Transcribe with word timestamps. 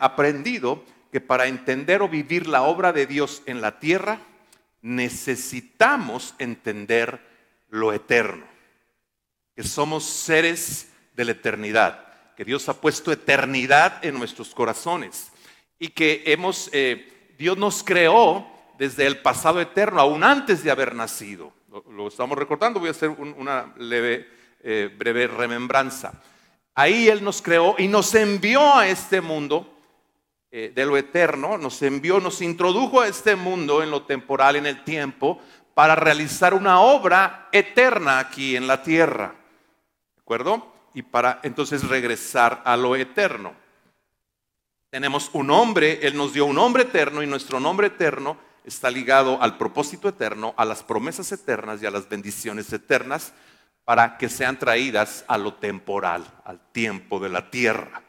aprendido 0.00 0.84
que 1.12 1.20
para 1.20 1.46
entender 1.46 2.02
o 2.02 2.08
vivir 2.08 2.46
la 2.46 2.62
obra 2.62 2.92
de 2.92 3.06
Dios 3.06 3.42
en 3.46 3.60
la 3.60 3.78
tierra, 3.78 4.20
necesitamos 4.82 6.34
entender 6.38 7.20
lo 7.68 7.92
eterno, 7.92 8.44
que 9.54 9.62
somos 9.62 10.04
seres 10.04 10.88
de 11.14 11.24
la 11.24 11.32
eternidad, 11.32 12.34
que 12.36 12.44
Dios 12.44 12.68
ha 12.68 12.80
puesto 12.80 13.12
eternidad 13.12 14.04
en 14.04 14.18
nuestros 14.18 14.54
corazones 14.54 15.30
y 15.78 15.88
que 15.88 16.22
hemos, 16.26 16.70
eh, 16.72 17.34
Dios 17.38 17.56
nos 17.58 17.82
creó 17.82 18.46
desde 18.78 19.06
el 19.06 19.18
pasado 19.18 19.60
eterno, 19.60 20.00
aún 20.00 20.24
antes 20.24 20.64
de 20.64 20.70
haber 20.70 20.94
nacido. 20.94 21.52
Lo, 21.90 22.08
estamos 22.08 22.36
recordando, 22.36 22.80
voy 22.80 22.88
a 22.88 22.92
hacer 22.92 23.10
una 23.10 23.72
leve, 23.78 24.28
eh, 24.62 24.90
breve 24.96 25.26
remembranza. 25.26 26.12
Ahí 26.74 27.08
Él 27.08 27.22
nos 27.22 27.42
creó 27.42 27.76
y 27.78 27.88
nos 27.88 28.14
envió 28.14 28.74
a 28.74 28.88
este 28.88 29.20
mundo 29.20 29.79
eh, 30.52 30.72
de 30.74 30.84
lo 30.84 30.96
eterno, 30.96 31.58
nos 31.58 31.80
envió, 31.82 32.18
nos 32.18 32.42
introdujo 32.42 33.00
a 33.00 33.06
este 33.06 33.36
mundo 33.36 33.84
en 33.84 33.90
lo 33.90 34.02
temporal, 34.02 34.56
en 34.56 34.66
el 34.66 34.82
tiempo, 34.82 35.40
para 35.74 35.94
realizar 35.94 36.54
una 36.54 36.80
obra 36.80 37.48
eterna 37.52 38.18
aquí 38.18 38.56
en 38.56 38.66
la 38.66 38.82
tierra. 38.82 39.34
¿De 40.16 40.20
acuerdo? 40.20 40.72
Y 40.92 41.02
para 41.02 41.38
entonces 41.44 41.86
regresar 41.88 42.62
a 42.64 42.76
lo 42.76 42.96
eterno. 42.96 43.54
Tenemos 44.90 45.30
un 45.34 45.46
nombre, 45.46 46.00
Él 46.02 46.16
nos 46.16 46.32
dio 46.32 46.46
un 46.46 46.56
nombre 46.56 46.82
eterno 46.82 47.22
y 47.22 47.28
nuestro 47.28 47.60
nombre 47.60 47.86
eterno 47.86 48.36
está 48.64 48.90
ligado 48.90 49.40
al 49.40 49.56
propósito 49.56 50.08
eterno, 50.08 50.52
a 50.56 50.64
las 50.64 50.82
promesas 50.82 51.30
eternas 51.30 51.80
y 51.80 51.86
a 51.86 51.92
las 51.92 52.08
bendiciones 52.08 52.72
eternas 52.72 53.32
para 53.84 54.18
que 54.18 54.28
sean 54.28 54.58
traídas 54.58 55.24
a 55.28 55.38
lo 55.38 55.54
temporal, 55.54 56.24
al 56.44 56.60
tiempo 56.72 57.20
de 57.20 57.28
la 57.28 57.50
tierra. 57.50 58.02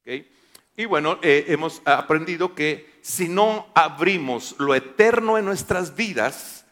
¿Okay? 0.00 0.37
Y 0.78 0.84
bueno, 0.84 1.18
eh, 1.22 1.46
hemos 1.48 1.82
aprendido 1.84 2.54
que 2.54 3.00
si 3.02 3.28
no 3.28 3.66
abrimos 3.74 4.54
lo 4.60 4.76
eterno 4.76 5.36
en 5.36 5.44
nuestras 5.44 5.96
vidas, 5.96 6.64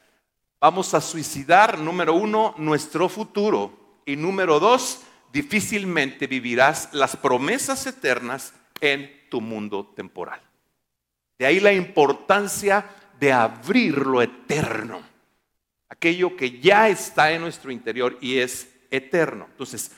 vamos 0.61 0.95
a 0.95 1.01
suicidar, 1.01 1.77
número 1.81 2.15
uno, 2.15 2.55
nuestro 2.57 3.09
futuro. 3.09 4.01
Y 4.07 4.15
número 4.15 4.61
dos, 4.61 5.01
difícilmente 5.33 6.29
vivirás 6.29 6.91
las 6.93 7.17
promesas 7.17 7.85
eternas 7.89 8.55
en 8.81 9.11
tu 9.29 9.41
mundo 9.41 9.93
temporal. 9.97 10.41
De 11.37 11.47
ahí 11.47 11.59
la 11.59 11.73
importancia 11.73 12.87
de 13.19 13.33
abrir 13.33 14.07
lo 14.07 14.23
eterno, 14.23 15.03
aquello 15.89 16.37
que 16.37 16.61
ya 16.61 16.89
está 16.89 17.33
en 17.33 17.41
nuestro 17.41 17.73
interior 17.73 18.17
y 18.21 18.39
es 18.39 18.73
eterno. 18.89 19.49
Entonces, 19.51 19.91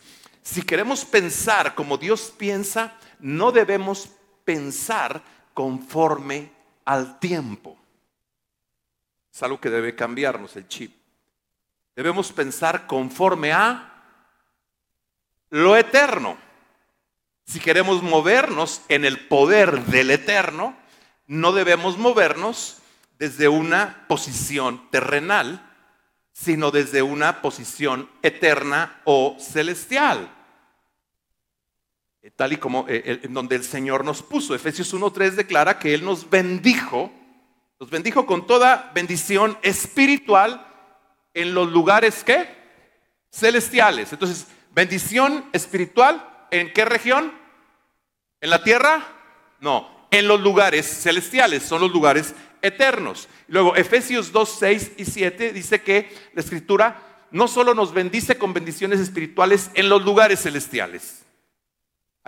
si 0.42 0.62
queremos 0.62 1.05
pensar 1.05 1.75
como 1.75 1.98
Dios 1.98 2.33
piensa, 2.39 2.98
no 3.20 3.52
debemos 3.52 4.08
pensar 4.44 5.22
conforme 5.55 6.50
al 6.84 7.19
tiempo. 7.19 7.78
Es 9.33 9.42
algo 9.42 9.61
que 9.61 9.70
debe 9.70 9.94
cambiarnos 9.94 10.56
el 10.56 10.66
chip. 10.69 10.94
Debemos 11.94 12.33
pensar 12.33 12.86
conforme 12.86 13.52
a 13.52 14.02
lo 15.50 15.77
eterno. 15.77 16.36
Si 17.44 17.61
queremos 17.61 18.02
movernos 18.02 18.83
en 18.89 19.05
el 19.05 19.27
poder 19.27 19.84
del 19.86 20.11
eterno, 20.11 20.77
no 21.27 21.52
debemos 21.52 21.98
movernos 21.98 22.78
desde 23.19 23.48
una 23.48 24.06
posición 24.08 24.91
terrenal, 24.91 25.64
sino 26.33 26.70
desde 26.70 27.02
una 27.02 27.42
posición 27.42 28.08
eterna 28.22 29.01
o 29.05 29.36
celestial. 29.40 30.38
Eh, 32.28 32.33
tal 32.36 32.52
y 32.52 32.58
como 32.58 32.84
eh, 32.89 33.20
en 33.22 33.33
donde 33.33 33.56
el 33.56 33.64
Señor 33.64 34.05
nos 34.05 34.22
puso. 34.22 34.55
Efesios 34.55 34.92
1.3 34.92 35.30
declara 35.30 35.78
que 35.78 35.94
Él 35.94 36.05
nos 36.05 36.28
bendijo, 36.28 37.11
nos 37.80 37.89
bendijo 37.89 38.27
con 38.27 38.46
toda 38.46 38.90
bendición 38.94 39.56
espiritual 39.62 40.66
en 41.33 41.55
los 41.55 41.70
lugares 41.70 42.22
que 42.24 42.46
celestiales. 43.33 44.12
Entonces, 44.12 44.46
bendición 44.74 45.46
espiritual, 45.55 46.46
¿en 46.50 46.70
qué 46.74 46.84
región? 46.84 47.33
¿En 48.42 48.50
la 48.50 48.62
tierra? 48.62 49.06
No, 49.60 50.06
en 50.10 50.28
los 50.28 50.40
lugares 50.40 50.86
celestiales, 50.86 51.62
son 51.62 51.80
los 51.80 51.90
lugares 51.90 52.34
eternos. 52.60 53.27
Luego, 53.46 53.74
Efesios 53.74 54.33
2, 54.33 54.56
6 54.58 54.92
y 54.98 55.05
7 55.06 55.52
dice 55.55 55.80
que 55.80 56.14
la 56.34 56.42
escritura 56.42 57.27
no 57.30 57.48
solo 57.48 57.74
nos 57.74 57.95
bendice 57.95 58.36
con 58.36 58.52
bendiciones 58.52 59.00
espirituales 59.00 59.70
en 59.72 59.89
los 59.89 60.05
lugares 60.05 60.42
celestiales, 60.42 61.17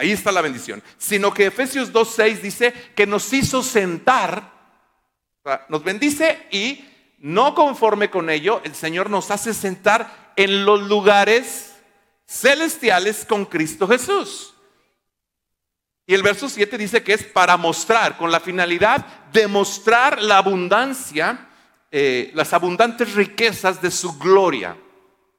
Ahí 0.00 0.12
está 0.12 0.32
la 0.32 0.40
bendición. 0.40 0.82
Sino 0.96 1.34
que 1.34 1.44
Efesios 1.44 1.92
2.6 1.92 2.40
dice 2.40 2.72
que 2.96 3.06
nos 3.06 3.30
hizo 3.34 3.62
sentar, 3.62 4.50
nos 5.68 5.84
bendice 5.84 6.46
y 6.50 6.86
no 7.18 7.54
conforme 7.54 8.08
con 8.08 8.30
ello, 8.30 8.62
el 8.64 8.74
Señor 8.74 9.10
nos 9.10 9.30
hace 9.30 9.52
sentar 9.52 10.32
en 10.36 10.64
los 10.64 10.80
lugares 10.88 11.74
celestiales 12.26 13.26
con 13.26 13.44
Cristo 13.44 13.86
Jesús. 13.86 14.54
Y 16.06 16.14
el 16.14 16.22
verso 16.22 16.48
7 16.48 16.78
dice 16.78 17.02
que 17.02 17.12
es 17.12 17.22
para 17.22 17.58
mostrar, 17.58 18.16
con 18.16 18.32
la 18.32 18.40
finalidad 18.40 19.04
de 19.34 19.48
mostrar 19.48 20.22
la 20.22 20.38
abundancia, 20.38 21.46
eh, 21.90 22.30
las 22.32 22.54
abundantes 22.54 23.12
riquezas 23.12 23.82
de 23.82 23.90
su 23.90 24.18
gloria 24.18 24.78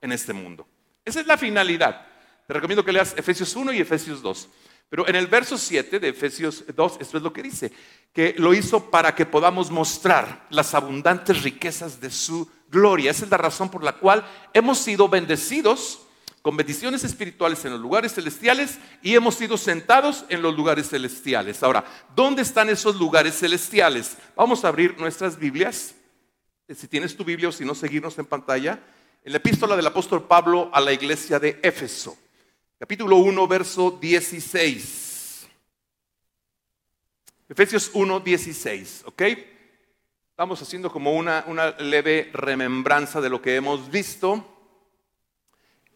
en 0.01 0.11
este 0.11 0.33
mundo. 0.33 0.67
Esa 1.03 1.19
es 1.19 1.25
la 1.25 1.39
finalidad. 1.39 2.10
Te 2.51 2.55
recomiendo 2.55 2.83
que 2.83 2.91
leas 2.91 3.13
Efesios 3.15 3.55
1 3.55 3.71
y 3.71 3.79
Efesios 3.79 4.21
2. 4.21 4.49
Pero 4.89 5.07
en 5.07 5.15
el 5.15 5.27
verso 5.27 5.57
7 5.57 6.01
de 6.01 6.09
Efesios 6.09 6.65
2, 6.75 6.97
esto 6.99 7.15
es 7.15 7.23
lo 7.23 7.31
que 7.31 7.41
dice, 7.41 7.71
que 8.11 8.35
lo 8.37 8.53
hizo 8.53 8.91
para 8.91 9.15
que 9.15 9.25
podamos 9.25 9.71
mostrar 9.71 10.47
las 10.49 10.73
abundantes 10.73 11.43
riquezas 11.43 12.01
de 12.01 12.11
su 12.11 12.51
gloria. 12.67 13.11
Esa 13.11 13.23
es 13.23 13.31
la 13.31 13.37
razón 13.37 13.69
por 13.69 13.85
la 13.85 13.93
cual 13.93 14.27
hemos 14.53 14.79
sido 14.79 15.07
bendecidos 15.07 16.01
con 16.41 16.57
bendiciones 16.57 17.05
espirituales 17.05 17.63
en 17.63 17.71
los 17.71 17.79
lugares 17.79 18.15
celestiales 18.15 18.79
y 19.01 19.15
hemos 19.15 19.35
sido 19.35 19.55
sentados 19.57 20.25
en 20.27 20.41
los 20.41 20.53
lugares 20.53 20.89
celestiales. 20.89 21.63
Ahora, 21.63 21.85
¿dónde 22.17 22.41
están 22.41 22.69
esos 22.69 22.97
lugares 22.97 23.39
celestiales? 23.39 24.17
Vamos 24.35 24.65
a 24.65 24.67
abrir 24.67 24.99
nuestras 24.99 25.39
Biblias. 25.39 25.95
Si 26.67 26.89
tienes 26.89 27.15
tu 27.15 27.23
Biblia 27.23 27.47
o 27.47 27.53
si 27.53 27.63
no, 27.63 27.75
seguirnos 27.75 28.19
en 28.19 28.25
pantalla. 28.25 28.77
En 29.23 29.31
la 29.31 29.37
epístola 29.37 29.77
del 29.77 29.87
apóstol 29.87 30.27
Pablo 30.27 30.69
a 30.73 30.81
la 30.81 30.91
iglesia 30.91 31.39
de 31.39 31.57
Éfeso 31.63 32.17
capítulo 32.81 33.17
1, 33.17 33.47
verso 33.47 33.91
16. 33.91 35.47
Efesios 37.47 37.91
1, 37.93 38.19
16, 38.21 39.03
¿ok? 39.05 39.21
Estamos 40.31 40.59
haciendo 40.63 40.91
como 40.91 41.13
una, 41.13 41.45
una 41.45 41.77
leve 41.77 42.31
remembranza 42.33 43.21
de 43.21 43.29
lo 43.29 43.39
que 43.39 43.55
hemos 43.55 43.91
visto 43.91 44.43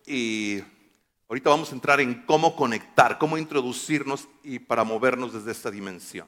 y 0.06 0.62
ahorita 1.28 1.50
vamos 1.50 1.72
a 1.72 1.74
entrar 1.74 2.02
en 2.02 2.22
cómo 2.22 2.56
conectar, 2.56 3.18
cómo 3.18 3.40
introducirnos 3.40 4.28
y 4.44 4.60
para 4.60 4.84
movernos 4.84 5.34
desde 5.34 5.54
esta 5.54 5.72
dimensión. 5.72 6.28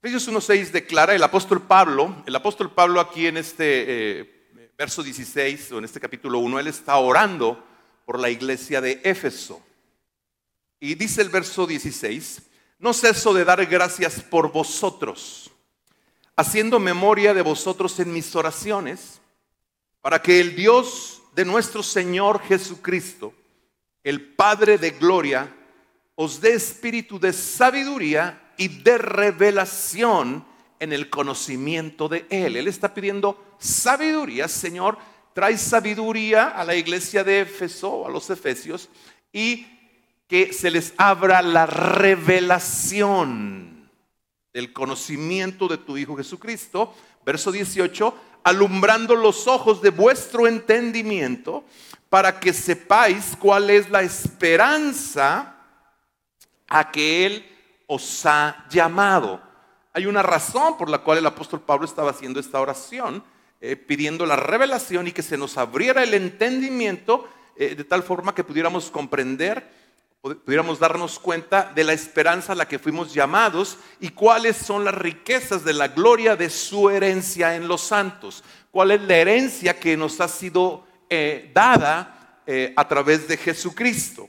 Efesios 0.00 0.30
1.6 0.30 0.70
declara 0.70 1.14
el 1.14 1.22
apóstol 1.22 1.60
Pablo, 1.60 2.24
el 2.24 2.34
apóstol 2.34 2.72
Pablo 2.72 3.00
aquí 3.00 3.26
en 3.26 3.36
este 3.36 4.20
eh, 4.20 4.70
verso 4.78 5.02
16 5.02 5.72
o 5.72 5.78
en 5.78 5.84
este 5.84 6.00
capítulo 6.00 6.38
1, 6.38 6.58
él 6.58 6.68
está 6.68 6.96
orando 6.96 7.75
por 8.06 8.18
la 8.18 8.30
iglesia 8.30 8.80
de 8.80 9.00
Éfeso. 9.04 9.60
Y 10.80 10.94
dice 10.94 11.20
el 11.20 11.28
verso 11.28 11.66
16, 11.66 12.40
no 12.78 12.94
ceso 12.94 13.34
de 13.34 13.44
dar 13.44 13.66
gracias 13.66 14.22
por 14.22 14.52
vosotros, 14.52 15.50
haciendo 16.36 16.78
memoria 16.78 17.34
de 17.34 17.42
vosotros 17.42 17.98
en 18.00 18.12
mis 18.12 18.34
oraciones, 18.34 19.20
para 20.00 20.22
que 20.22 20.40
el 20.40 20.54
Dios 20.54 21.20
de 21.34 21.44
nuestro 21.44 21.82
Señor 21.82 22.40
Jesucristo, 22.40 23.34
el 24.04 24.34
Padre 24.34 24.78
de 24.78 24.92
gloria, 24.92 25.52
os 26.14 26.40
dé 26.40 26.54
espíritu 26.54 27.18
de 27.18 27.32
sabiduría 27.32 28.52
y 28.56 28.68
de 28.68 28.98
revelación 28.98 30.46
en 30.78 30.92
el 30.92 31.10
conocimiento 31.10 32.08
de 32.08 32.26
Él. 32.30 32.56
Él 32.56 32.68
está 32.68 32.94
pidiendo 32.94 33.56
sabiduría, 33.58 34.46
Señor, 34.46 34.96
trae 35.36 35.58
sabiduría 35.58 36.48
a 36.48 36.64
la 36.64 36.74
iglesia 36.74 37.22
de 37.22 37.42
Éfeso, 37.42 38.06
a 38.06 38.10
los 38.10 38.30
efesios, 38.30 38.88
y 39.30 39.66
que 40.26 40.54
se 40.54 40.70
les 40.70 40.94
abra 40.96 41.42
la 41.42 41.66
revelación 41.66 42.86
del 44.54 44.72
conocimiento 44.72 45.68
de 45.68 45.76
tu 45.76 45.98
Hijo 45.98 46.16
Jesucristo. 46.16 46.94
Verso 47.22 47.52
18, 47.52 48.14
alumbrando 48.44 49.14
los 49.14 49.46
ojos 49.46 49.82
de 49.82 49.90
vuestro 49.90 50.46
entendimiento 50.46 51.66
para 52.08 52.40
que 52.40 52.54
sepáis 52.54 53.36
cuál 53.38 53.68
es 53.68 53.90
la 53.90 54.00
esperanza 54.00 55.54
a 56.66 56.90
que 56.90 57.26
Él 57.26 57.46
os 57.86 58.24
ha 58.24 58.64
llamado. 58.70 59.42
Hay 59.92 60.06
una 60.06 60.22
razón 60.22 60.78
por 60.78 60.88
la 60.88 61.00
cual 61.00 61.18
el 61.18 61.26
apóstol 61.26 61.60
Pablo 61.60 61.84
estaba 61.84 62.12
haciendo 62.12 62.40
esta 62.40 62.58
oración 62.58 63.22
eh, 63.58 63.74
pidiendo 63.74 64.26
la 64.26 64.36
revelación 64.36 65.06
y 65.06 65.12
que 65.12 65.22
se 65.22 65.38
nos 65.38 65.56
abriera 65.56 66.02
el 66.02 66.12
entendimiento 66.12 67.26
eh, 67.56 67.74
de 67.74 67.84
tal 67.84 68.02
forma 68.02 68.34
que 68.34 68.44
pudiéramos 68.44 68.90
comprender, 68.90 69.66
pudiéramos 70.20 70.78
darnos 70.78 71.18
cuenta 71.18 71.72
de 71.74 71.82
la 71.82 71.94
esperanza 71.94 72.52
a 72.52 72.56
la 72.56 72.68
que 72.68 72.78
fuimos 72.78 73.14
llamados 73.14 73.78
y 73.98 74.10
cuáles 74.10 74.58
son 74.58 74.84
las 74.84 74.94
riquezas 74.94 75.64
de 75.64 75.72
la 75.72 75.88
gloria 75.88 76.36
de 76.36 76.50
su 76.50 76.90
herencia 76.90 77.56
en 77.56 77.66
los 77.66 77.80
santos. 77.80 78.44
¿Cuál 78.70 78.90
es 78.90 79.00
la 79.00 79.16
herencia 79.16 79.80
que 79.80 79.96
nos 79.96 80.20
ha 80.20 80.28
sido 80.28 80.86
eh, 81.08 81.50
dada 81.54 82.42
a 82.76 82.88
través 82.88 83.26
de 83.26 83.36
Jesucristo? 83.38 84.28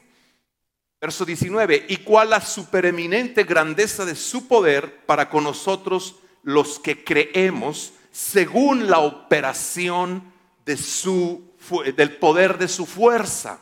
Verso 1.01 1.25
19, 1.25 1.85
y 1.89 1.97
cuál 1.97 2.29
la 2.29 2.41
supereminente 2.41 3.43
grandeza 3.43 4.05
de 4.05 4.15
su 4.15 4.47
poder 4.47 5.05
para 5.05 5.29
con 5.29 5.43
nosotros 5.43 6.15
los 6.43 6.79
que 6.79 7.03
creemos 7.03 7.91
según 8.17 8.89
la 8.89 8.97
operación 8.97 10.33
de 10.65 10.75
su, 10.75 11.53
del 11.95 12.17
poder 12.17 12.57
de 12.57 12.67
su 12.67 12.87
fuerza. 12.87 13.61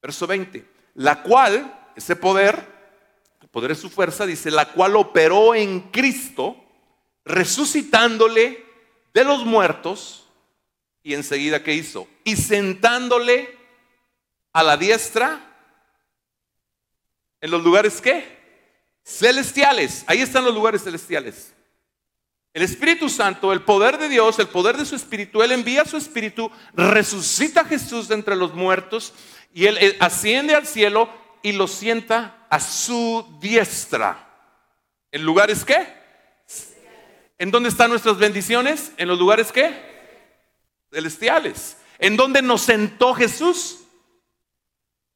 Verso 0.00 0.28
20, 0.28 0.64
la 0.94 1.24
cual, 1.24 1.90
ese 1.96 2.14
poder, 2.14 2.64
el 3.40 3.48
poder 3.48 3.70
de 3.70 3.80
su 3.80 3.90
fuerza, 3.90 4.26
dice, 4.26 4.52
la 4.52 4.72
cual 4.72 4.94
operó 4.94 5.56
en 5.56 5.80
Cristo, 5.90 6.56
resucitándole 7.24 8.64
de 9.12 9.24
los 9.24 9.44
muertos, 9.44 10.28
y 11.02 11.14
enseguida, 11.14 11.64
¿qué 11.64 11.74
hizo? 11.74 12.06
Y 12.22 12.36
sentándole 12.36 13.58
a 14.52 14.62
la 14.62 14.76
diestra 14.76 15.48
¿En 17.40 17.50
los 17.50 17.64
lugares 17.64 18.00
qué? 18.00 18.38
Celestiales. 19.04 20.04
Ahí 20.06 20.20
están 20.20 20.44
los 20.44 20.54
lugares 20.54 20.84
celestiales. 20.84 21.52
El 22.54 22.62
Espíritu 22.62 23.08
Santo, 23.08 23.52
el 23.52 23.62
poder 23.62 23.98
de 23.98 24.08
Dios, 24.08 24.38
el 24.38 24.48
poder 24.48 24.76
de 24.76 24.84
su 24.84 24.94
Espíritu, 24.94 25.42
Él 25.42 25.52
envía 25.52 25.84
su 25.84 25.96
Espíritu, 25.96 26.50
resucita 26.74 27.62
a 27.62 27.64
Jesús 27.64 28.08
de 28.08 28.14
entre 28.14 28.36
los 28.36 28.54
muertos 28.54 29.14
y 29.54 29.66
Él, 29.66 29.96
asciende 30.00 30.54
al 30.54 30.66
cielo 30.66 31.08
y 31.42 31.52
lo 31.52 31.66
sienta 31.66 32.46
a 32.50 32.60
su 32.60 33.38
diestra. 33.40 34.28
¿En 35.10 35.22
lugares 35.22 35.64
qué? 35.64 35.86
¿En 37.38 37.50
dónde 37.50 37.70
están 37.70 37.90
nuestras 37.90 38.18
bendiciones? 38.18 38.92
¿En 38.98 39.08
los 39.08 39.18
lugares 39.18 39.50
qué? 39.50 39.74
Celestiales. 40.92 41.78
¿En 41.98 42.16
dónde 42.16 42.42
nos 42.42 42.62
sentó 42.62 43.14
Jesús? 43.14 43.82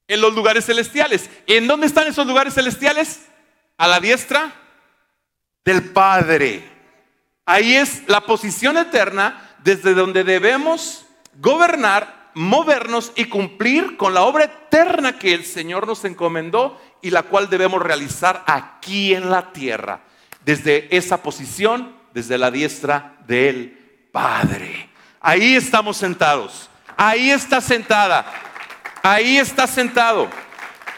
en 0.09 0.21
los 0.21 0.35
lugares 0.35 0.67
celestiales. 0.67 1.29
¿En 1.47 1.67
dónde 1.67 1.87
están 1.87 2.07
esos 2.07 2.27
lugares 2.27 2.55
celestiales? 2.55 3.27
A 3.77 3.89
la 3.89 4.01
diestra 4.01 4.53
del 5.65 5.91
Padre. 5.91 6.76
Ahí 7.47 7.77
es 7.77 8.03
la 8.09 8.23
posición 8.23 8.77
eterna 8.77 9.51
desde 9.65 9.95
donde 9.95 10.25
debemos 10.25 11.07
gobernar, 11.39 12.31
movernos 12.35 13.13
y 13.17 13.27
cumplir 13.27 13.97
con 13.97 14.13
la 14.13 14.23
obra 14.23 14.45
eterna 14.45 15.19
que 15.19 15.33
el 15.33 15.45
Señor 15.45 15.87
nos 15.87 16.05
encomendó 16.05 16.81
y 17.01 17.11
la 17.11 17.23
cual 17.23 17.49
debemos 17.49 17.81
realizar 17.81 18.43
aquí 18.47 19.15
en 19.15 19.31
la 19.31 19.53
tierra. 19.53 20.01
Desde 20.45 20.95
esa 20.95 21.23
posición, 21.23 21.97
desde 22.13 22.37
la 22.37 22.51
diestra 22.51 23.17
del 23.27 24.09
Padre. 24.13 24.91
Ahí 25.21 25.57
estamos 25.57 25.97
sentados. 25.97 26.69
Ahí 26.97 27.31
está 27.31 27.61
sentada 27.61 28.27
Ahí 29.09 29.39
está 29.39 29.69
sentado. 29.69 30.29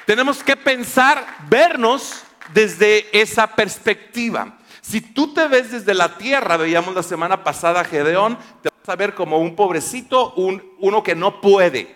Tenemos 0.06 0.43
que 0.43 0.56
pensar, 0.56 1.27
vernos 1.50 2.23
desde 2.55 3.06
esa 3.12 3.47
perspectiva. 3.47 4.58
Si 4.88 5.02
tú 5.02 5.35
te 5.35 5.46
ves 5.49 5.70
desde 5.70 5.93
la 5.93 6.17
tierra, 6.17 6.56
veíamos 6.56 6.94
la 6.94 7.02
semana 7.02 7.44
pasada 7.44 7.81
a 7.81 7.85
Gedeón, 7.85 8.38
te 8.62 8.70
vas 8.70 8.88
a 8.88 8.96
ver 8.96 9.14
como 9.14 9.37
un 9.38 9.55
pobrecito, 9.55 10.32
un, 10.32 10.62
uno 10.79 11.02
que 11.02 11.14
no 11.14 11.43
puede. 11.43 11.94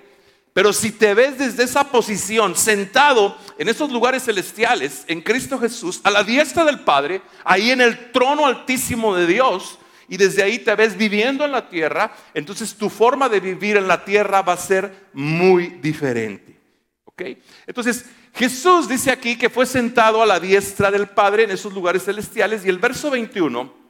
Pero 0.52 0.74
si 0.74 0.92
te 0.92 1.14
ves 1.14 1.38
desde 1.38 1.62
esa 1.62 1.84
posición, 1.84 2.54
sentado 2.54 3.38
en 3.56 3.70
esos 3.70 3.90
lugares 3.90 4.24
celestiales, 4.24 5.04
en 5.08 5.22
Cristo 5.22 5.58
Jesús, 5.58 6.02
a 6.04 6.10
la 6.10 6.22
diestra 6.22 6.66
del 6.66 6.80
Padre, 6.80 7.22
ahí 7.44 7.70
en 7.70 7.80
el 7.80 8.12
trono 8.12 8.44
altísimo 8.44 9.16
de 9.16 9.26
Dios, 9.26 9.78
y 10.06 10.18
desde 10.18 10.42
ahí 10.42 10.58
te 10.58 10.74
ves 10.74 10.94
viviendo 10.94 11.46
en 11.46 11.52
la 11.52 11.70
tierra, 11.70 12.14
entonces 12.34 12.74
tu 12.74 12.90
forma 12.90 13.30
de 13.30 13.40
vivir 13.40 13.78
en 13.78 13.88
la 13.88 14.04
tierra 14.04 14.42
va 14.42 14.52
a 14.52 14.58
ser 14.58 15.08
muy 15.14 15.68
diferente. 15.80 16.60
¿Ok? 17.06 17.22
Entonces, 17.66 18.04
Jesús 18.34 18.88
dice 18.88 19.11
aquí 19.11 19.37
que 19.37 19.50
fue 19.50 19.67
sentado 19.67 20.23
a 20.23 20.26
la 20.26 20.40
diestra 20.40 20.90
del 20.90 21.08
Padre 21.08 21.44
en 21.44 21.50
esos 21.50 21.73
lugares 21.73 22.05
celestiales 22.05 22.64
y 22.64 22.69
el 22.69 22.79
verso 22.79 23.11
21 23.11 23.82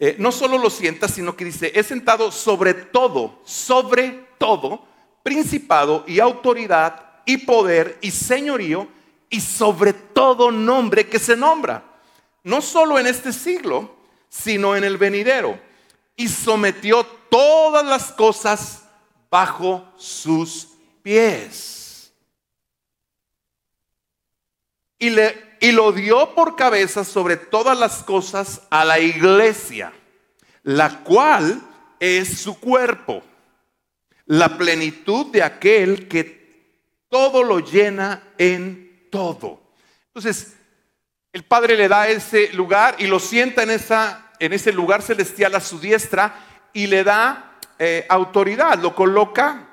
eh, 0.00 0.14
no 0.18 0.30
solo 0.30 0.58
lo 0.58 0.70
sienta, 0.70 1.08
sino 1.08 1.36
que 1.36 1.44
dice, 1.44 1.72
es 1.74 1.86
sentado 1.86 2.30
sobre 2.30 2.72
todo, 2.72 3.40
sobre 3.44 4.26
todo, 4.38 4.84
principado 5.24 6.04
y 6.06 6.20
autoridad 6.20 7.04
y 7.26 7.38
poder 7.38 7.98
y 8.00 8.12
señorío 8.12 8.86
y 9.28 9.40
sobre 9.40 9.92
todo 9.92 10.52
nombre 10.52 11.08
que 11.08 11.18
se 11.18 11.36
nombra. 11.36 11.84
No 12.44 12.62
solo 12.62 12.98
en 12.98 13.08
este 13.08 13.32
siglo, 13.32 13.96
sino 14.28 14.76
en 14.76 14.84
el 14.84 14.98
venidero. 14.98 15.58
Y 16.16 16.28
sometió 16.28 17.04
todas 17.28 17.84
las 17.84 18.12
cosas 18.12 18.84
bajo 19.30 19.84
sus 19.96 20.68
pies. 21.02 21.77
Y, 24.98 25.10
le, 25.10 25.56
y 25.60 25.72
lo 25.72 25.92
dio 25.92 26.34
por 26.34 26.56
cabeza 26.56 27.04
sobre 27.04 27.36
todas 27.36 27.78
las 27.78 28.02
cosas 28.02 28.62
a 28.70 28.84
la 28.84 28.98
iglesia, 28.98 29.92
la 30.62 31.00
cual 31.00 31.62
es 32.00 32.40
su 32.40 32.58
cuerpo, 32.58 33.22
la 34.26 34.58
plenitud 34.58 35.26
de 35.26 35.42
aquel 35.42 36.08
que 36.08 36.38
todo 37.08 37.42
lo 37.42 37.60
llena 37.60 38.22
en 38.36 39.08
todo. 39.10 39.60
Entonces, 40.08 40.56
el 41.32 41.44
Padre 41.44 41.76
le 41.76 41.88
da 41.88 42.08
ese 42.08 42.52
lugar 42.52 42.96
y 42.98 43.06
lo 43.06 43.20
sienta 43.20 43.62
en, 43.62 43.70
esa, 43.70 44.32
en 44.38 44.52
ese 44.52 44.72
lugar 44.72 45.02
celestial 45.02 45.54
a 45.54 45.60
su 45.60 45.78
diestra 45.78 46.34
y 46.72 46.86
le 46.86 47.04
da 47.04 47.58
eh, 47.78 48.06
autoridad, 48.08 48.78
lo 48.78 48.94
coloca 48.94 49.67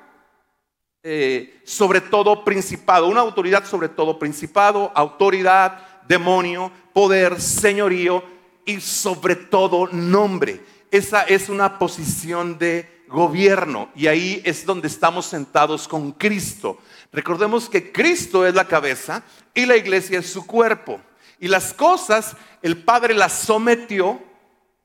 eh, 1.08 1.60
sobre 1.62 2.00
todo 2.00 2.44
principado, 2.44 3.06
una 3.06 3.20
autoridad 3.20 3.64
sobre 3.64 3.88
todo 3.88 4.18
principado, 4.18 4.90
autoridad, 4.92 6.02
demonio, 6.08 6.72
poder, 6.92 7.40
señorío 7.40 8.24
y 8.64 8.80
sobre 8.80 9.36
todo 9.36 9.86
nombre. 9.92 10.60
Esa 10.90 11.22
es 11.22 11.48
una 11.48 11.78
posición 11.78 12.58
de 12.58 13.04
gobierno 13.06 13.88
y 13.94 14.08
ahí 14.08 14.42
es 14.44 14.66
donde 14.66 14.88
estamos 14.88 15.26
sentados 15.26 15.86
con 15.86 16.10
Cristo. 16.10 16.78
Recordemos 17.12 17.70
que 17.70 17.92
Cristo 17.92 18.44
es 18.44 18.56
la 18.56 18.66
cabeza 18.66 19.22
y 19.54 19.64
la 19.64 19.76
iglesia 19.76 20.18
es 20.18 20.26
su 20.32 20.44
cuerpo. 20.44 21.00
Y 21.38 21.46
las 21.46 21.72
cosas 21.72 22.34
el 22.62 22.82
Padre 22.82 23.14
las 23.14 23.32
sometió 23.32 24.20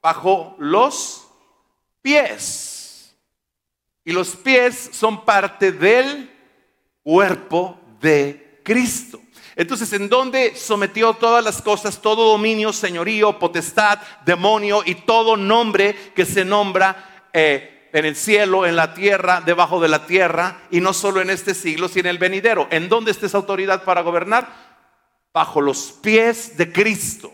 bajo 0.03 0.55
los 0.59 1.27
pies. 2.03 2.70
Y 4.03 4.11
los 4.11 4.35
pies 4.35 4.89
son 4.93 5.23
parte 5.25 5.71
del 5.71 6.31
cuerpo 7.03 7.79
de 7.99 8.61
Cristo. 8.63 9.21
Entonces, 9.55 9.91
¿en 9.93 10.09
dónde 10.09 10.55
sometió 10.55 11.13
todas 11.13 11.43
las 11.43 11.61
cosas, 11.61 12.01
todo 12.01 12.31
dominio, 12.31 12.73
señorío, 12.73 13.37
potestad, 13.37 13.99
demonio 14.25 14.81
y 14.85 14.95
todo 14.95 15.37
nombre 15.37 15.95
que 16.15 16.25
se 16.25 16.45
nombra 16.45 17.29
eh, 17.33 17.89
en 17.93 18.05
el 18.05 18.15
cielo, 18.15 18.65
en 18.65 18.75
la 18.75 18.93
tierra, 18.93 19.41
debajo 19.41 19.79
de 19.81 19.89
la 19.89 20.05
tierra, 20.05 20.61
y 20.71 20.79
no 20.79 20.93
solo 20.93 21.21
en 21.21 21.29
este 21.29 21.53
siglo, 21.53 21.89
sino 21.89 22.09
en 22.09 22.15
el 22.15 22.17
venidero? 22.17 22.67
¿En 22.71 22.89
dónde 22.89 23.11
está 23.11 23.25
esa 23.25 23.37
autoridad 23.37 23.83
para 23.83 24.01
gobernar? 24.01 24.71
bajo 25.33 25.61
los 25.61 25.91
pies 25.91 26.57
de 26.57 26.71
Cristo. 26.71 27.33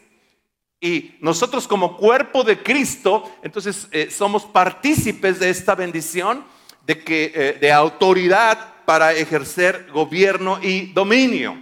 Y 0.80 1.16
nosotros 1.22 1.68
como 1.68 1.98
cuerpo 1.98 2.44
de 2.44 2.62
Cristo, 2.62 3.30
entonces 3.42 3.88
eh, 3.92 4.12
somos 4.12 4.46
partícipes 4.46 5.40
de 5.40 5.50
esta 5.50 5.74
bendición 5.74 6.46
de, 6.88 7.04
que, 7.04 7.32
eh, 7.36 7.58
de 7.60 7.72
autoridad 7.72 8.76
para 8.86 9.14
ejercer 9.14 9.90
gobierno 9.92 10.60
y 10.64 10.94
dominio. 10.94 11.62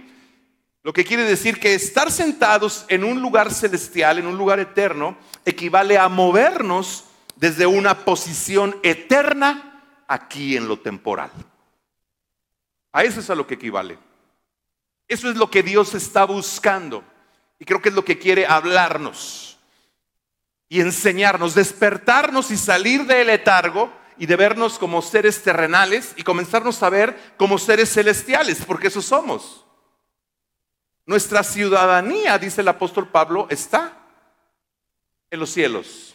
Lo 0.84 0.92
que 0.92 1.04
quiere 1.04 1.24
decir 1.24 1.58
que 1.58 1.74
estar 1.74 2.12
sentados 2.12 2.84
en 2.86 3.02
un 3.02 3.20
lugar 3.20 3.52
celestial, 3.52 4.18
en 4.18 4.28
un 4.28 4.38
lugar 4.38 4.60
eterno, 4.60 5.18
equivale 5.44 5.98
a 5.98 6.08
movernos 6.08 7.06
desde 7.34 7.66
una 7.66 8.04
posición 8.04 8.76
eterna 8.84 9.82
aquí 10.06 10.56
en 10.56 10.68
lo 10.68 10.78
temporal. 10.78 11.32
A 12.92 13.02
eso 13.02 13.18
es 13.18 13.28
a 13.28 13.34
lo 13.34 13.48
que 13.48 13.54
equivale. 13.54 13.98
Eso 15.08 15.28
es 15.28 15.36
lo 15.36 15.50
que 15.50 15.64
Dios 15.64 15.92
está 15.94 16.24
buscando. 16.24 17.02
Y 17.58 17.64
creo 17.64 17.82
que 17.82 17.88
es 17.88 17.94
lo 17.96 18.04
que 18.04 18.18
quiere 18.18 18.46
hablarnos 18.46 19.58
y 20.68 20.80
enseñarnos, 20.80 21.56
despertarnos 21.56 22.52
y 22.52 22.56
salir 22.56 23.06
del 23.06 23.26
letargo 23.26 24.05
y 24.18 24.26
de 24.26 24.36
vernos 24.36 24.78
como 24.78 25.02
seres 25.02 25.42
terrenales 25.42 26.14
y 26.16 26.22
comenzarnos 26.22 26.82
a 26.82 26.90
ver 26.90 27.34
como 27.36 27.58
seres 27.58 27.92
celestiales, 27.92 28.64
porque 28.64 28.88
eso 28.88 29.02
somos. 29.02 29.64
Nuestra 31.04 31.42
ciudadanía, 31.42 32.38
dice 32.38 32.62
el 32.62 32.68
apóstol 32.68 33.08
Pablo, 33.08 33.46
está 33.50 33.96
en 35.30 35.40
los 35.40 35.50
cielos. 35.50 36.14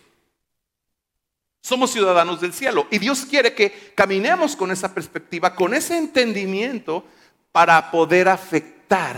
Somos 1.61 1.91
ciudadanos 1.91 2.41
del 2.41 2.53
cielo 2.53 2.87
y 2.89 2.97
Dios 2.97 3.25
quiere 3.25 3.53
que 3.53 3.93
caminemos 3.95 4.55
con 4.55 4.71
esa 4.71 4.93
perspectiva, 4.93 5.55
con 5.55 5.73
ese 5.73 5.97
entendimiento 5.97 7.05
para 7.51 7.91
poder 7.91 8.27
afectar 8.29 9.17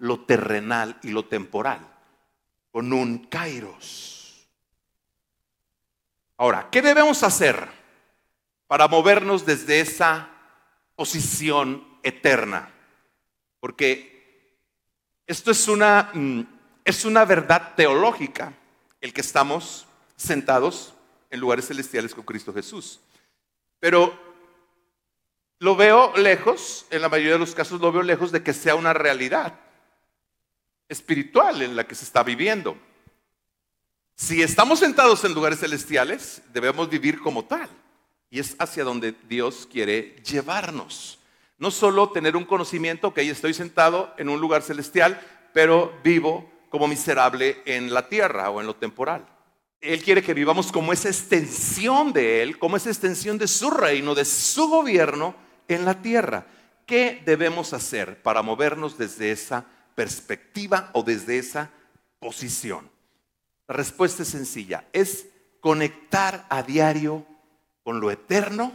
lo 0.00 0.20
terrenal 0.20 0.98
y 1.02 1.10
lo 1.10 1.24
temporal 1.24 1.80
con 2.72 2.92
un 2.92 3.26
kairos. 3.26 4.48
Ahora, 6.36 6.68
¿qué 6.70 6.82
debemos 6.82 7.22
hacer 7.22 7.83
para 8.66 8.88
movernos 8.88 9.46
desde 9.46 9.80
esa 9.80 10.28
posición 10.96 11.86
eterna? 12.02 12.70
Porque 13.60 14.58
esto 15.26 15.50
es 15.50 15.68
una, 15.68 16.10
mm, 16.12 16.40
es 16.84 17.04
una 17.04 17.24
verdad 17.24 17.74
teológica, 17.76 18.52
el 19.00 19.12
que 19.12 19.20
estamos 19.20 19.86
sentados 20.16 20.94
en 21.30 21.40
lugares 21.40 21.66
celestiales 21.66 22.14
con 22.14 22.24
Cristo 22.24 22.52
Jesús. 22.52 23.00
Pero 23.80 24.18
lo 25.58 25.76
veo 25.76 26.16
lejos, 26.16 26.86
en 26.90 27.02
la 27.02 27.08
mayoría 27.08 27.32
de 27.32 27.38
los 27.38 27.54
casos 27.54 27.80
lo 27.80 27.90
veo 27.92 28.02
lejos 28.02 28.32
de 28.32 28.42
que 28.42 28.52
sea 28.52 28.74
una 28.74 28.92
realidad 28.92 29.58
espiritual 30.88 31.62
en 31.62 31.76
la 31.76 31.86
que 31.86 31.94
se 31.94 32.04
está 32.04 32.22
viviendo. 32.22 32.76
Si 34.16 34.42
estamos 34.42 34.78
sentados 34.78 35.24
en 35.24 35.34
lugares 35.34 35.60
celestiales, 35.60 36.42
debemos 36.52 36.88
vivir 36.88 37.18
como 37.20 37.44
tal. 37.44 37.68
Y 38.34 38.40
es 38.40 38.56
hacia 38.58 38.82
donde 38.82 39.14
Dios 39.28 39.68
quiere 39.70 40.16
llevarnos. 40.28 41.20
No 41.56 41.70
solo 41.70 42.10
tener 42.10 42.34
un 42.34 42.44
conocimiento 42.44 43.14
que 43.14 43.20
ahí 43.20 43.28
estoy 43.28 43.54
sentado 43.54 44.12
en 44.18 44.28
un 44.28 44.40
lugar 44.40 44.62
celestial, 44.62 45.20
pero 45.52 45.96
vivo 46.02 46.50
como 46.68 46.88
miserable 46.88 47.62
en 47.64 47.94
la 47.94 48.08
tierra 48.08 48.50
o 48.50 48.60
en 48.60 48.66
lo 48.66 48.74
temporal. 48.74 49.24
Él 49.80 50.02
quiere 50.02 50.20
que 50.20 50.34
vivamos 50.34 50.72
como 50.72 50.92
esa 50.92 51.10
extensión 51.10 52.12
de 52.12 52.42
Él, 52.42 52.58
como 52.58 52.76
esa 52.76 52.90
extensión 52.90 53.38
de 53.38 53.46
su 53.46 53.70
reino, 53.70 54.16
de 54.16 54.24
su 54.24 54.66
gobierno 54.68 55.36
en 55.68 55.84
la 55.84 56.02
tierra. 56.02 56.44
¿Qué 56.86 57.22
debemos 57.24 57.72
hacer 57.72 58.20
para 58.20 58.42
movernos 58.42 58.98
desde 58.98 59.30
esa 59.30 59.64
perspectiva 59.94 60.90
o 60.92 61.04
desde 61.04 61.38
esa 61.38 61.70
posición? 62.18 62.90
La 63.68 63.76
respuesta 63.76 64.24
es 64.24 64.28
sencilla, 64.30 64.88
es 64.92 65.28
conectar 65.60 66.46
a 66.50 66.64
diario 66.64 67.24
con 67.84 68.00
lo 68.00 68.10
eterno 68.10 68.72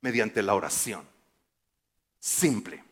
mediante 0.00 0.42
la 0.42 0.54
oración. 0.54 1.06
Simple. 2.18 2.82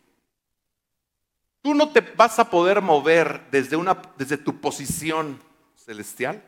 Tú 1.62 1.74
no 1.74 1.90
te 1.90 2.00
vas 2.00 2.38
a 2.38 2.50
poder 2.50 2.82
mover 2.82 3.48
desde, 3.50 3.76
una, 3.76 4.00
desde 4.16 4.36
tu 4.36 4.60
posición 4.60 5.42
celestial 5.74 6.42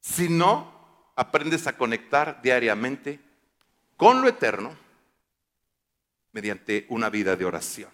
si 0.00 0.28
no 0.28 1.12
aprendes 1.16 1.66
a 1.66 1.76
conectar 1.76 2.40
diariamente 2.42 3.20
con 3.96 4.20
lo 4.20 4.28
eterno 4.28 4.76
mediante 6.32 6.86
una 6.88 7.08
vida 7.10 7.36
de 7.36 7.44
oración. 7.44 7.90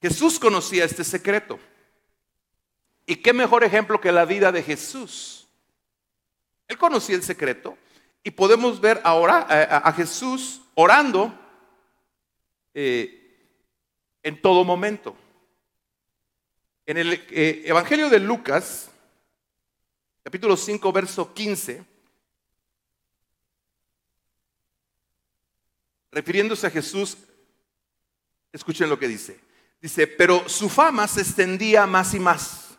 Jesús 0.00 0.40
conocía 0.40 0.84
este 0.84 1.04
secreto. 1.04 1.60
¿Y 3.06 3.16
qué 3.16 3.32
mejor 3.32 3.62
ejemplo 3.62 4.00
que 4.00 4.10
la 4.10 4.24
vida 4.24 4.50
de 4.50 4.62
Jesús? 4.62 5.41
Él 6.72 6.78
conocía 6.78 7.16
el 7.16 7.22
secreto 7.22 7.76
y 8.24 8.30
podemos 8.30 8.80
ver 8.80 8.98
ahora 9.04 9.46
a, 9.86 9.92
Jesús 9.92 10.62
orando 10.74 11.38
eh, 12.72 13.46
en 14.22 14.40
todo 14.40 14.64
momento. 14.64 15.14
En 16.86 16.96
el 16.96 17.12
eh, 17.28 17.64
Evangelio 17.66 18.08
de 18.08 18.20
Lucas, 18.20 18.90
capítulo 20.22 20.56
5, 20.56 20.92
verso 20.92 21.34
15, 21.34 21.84
refiriéndose 26.10 26.66
a 26.68 26.70
Jesús, 26.70 27.18
escuchen 28.50 28.88
lo 28.88 28.98
que 28.98 29.08
dice. 29.08 29.38
Dice, 29.78 30.06
pero 30.06 30.48
su 30.48 30.70
fama 30.70 31.06
se 31.06 31.20
extendía 31.20 31.86
más 31.86 32.14
y 32.14 32.18
más. 32.18 32.78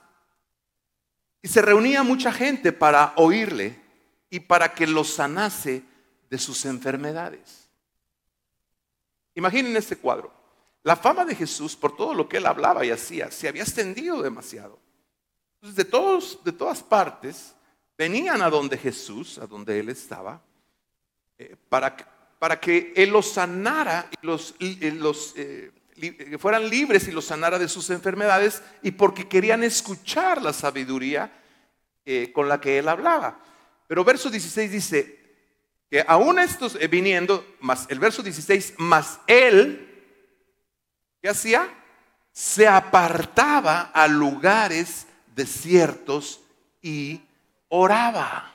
Y 1.44 1.48
se 1.48 1.62
reunía 1.62 2.02
mucha 2.02 2.32
gente 2.32 2.72
para 2.72 3.14
oírle 3.18 3.83
y 4.34 4.40
para 4.40 4.74
que 4.74 4.88
lo 4.88 5.04
sanase 5.04 5.84
de 6.28 6.40
sus 6.40 6.66
enfermedades. 6.66 7.70
Imaginen 9.36 9.78
este 9.78 9.96
cuadro. 9.96 10.34
La 10.82 10.96
fama 10.96 11.24
de 11.24 11.36
Jesús 11.36 11.76
por 11.76 11.96
todo 11.96 12.16
lo 12.16 12.28
que 12.28 12.38
él 12.38 12.48
hablaba 12.48 12.84
y 12.84 12.90
hacía 12.90 13.30
se 13.30 13.48
había 13.48 13.62
extendido 13.62 14.24
demasiado. 14.24 14.80
Entonces, 15.58 15.78
de, 15.78 15.86
todos, 15.86 16.44
de 16.44 16.52
todas 16.52 16.82
partes 16.82 17.54
venían 17.96 18.42
a 18.42 18.50
donde 18.50 18.76
Jesús, 18.76 19.38
a 19.38 19.46
donde 19.46 19.80
él 19.80 19.90
estaba, 19.90 20.42
eh, 21.38 21.56
para 21.70 21.96
para 22.40 22.60
que 22.60 22.92
Él 22.98 23.12
los 23.12 23.32
sanara 23.32 24.10
y 24.22 24.26
los, 24.26 24.54
los 24.60 25.34
eh, 25.38 25.72
fueran 26.38 26.70
libres 26.70 27.08
y 27.08 27.12
los 27.14 27.24
sanara 27.24 27.58
de 27.58 27.70
sus 27.70 27.90
enfermedades 27.90 28.62
y 28.82 28.92
porque 28.92 29.30
querían 29.30 29.64
escuchar 29.64 30.42
la 30.42 30.52
sabiduría 30.52 31.32
eh, 32.06 32.34
con 32.34 32.50
la 32.50 32.60
que 32.60 32.80
Él 32.80 32.90
hablaba. 32.90 33.40
Pero 33.88 34.04
verso 34.04 34.30
16 34.30 34.72
dice 34.72 35.20
que 35.90 36.04
aún 36.08 36.40
estos 36.40 36.76
eh, 36.80 36.88
viniendo, 36.88 37.46
más 37.60 37.86
el 37.90 38.00
verso 38.00 38.24
16, 38.24 38.76
más 38.78 39.20
Él, 39.28 39.90
¿qué 41.22 41.30
hacía? 41.30 41.72
Se 42.32 42.68
apartaba 42.68 43.92
a 43.94 44.08
lugares 44.08 45.08
desiertos 45.36 46.42
y 46.82 47.22
oraba. 47.70 48.54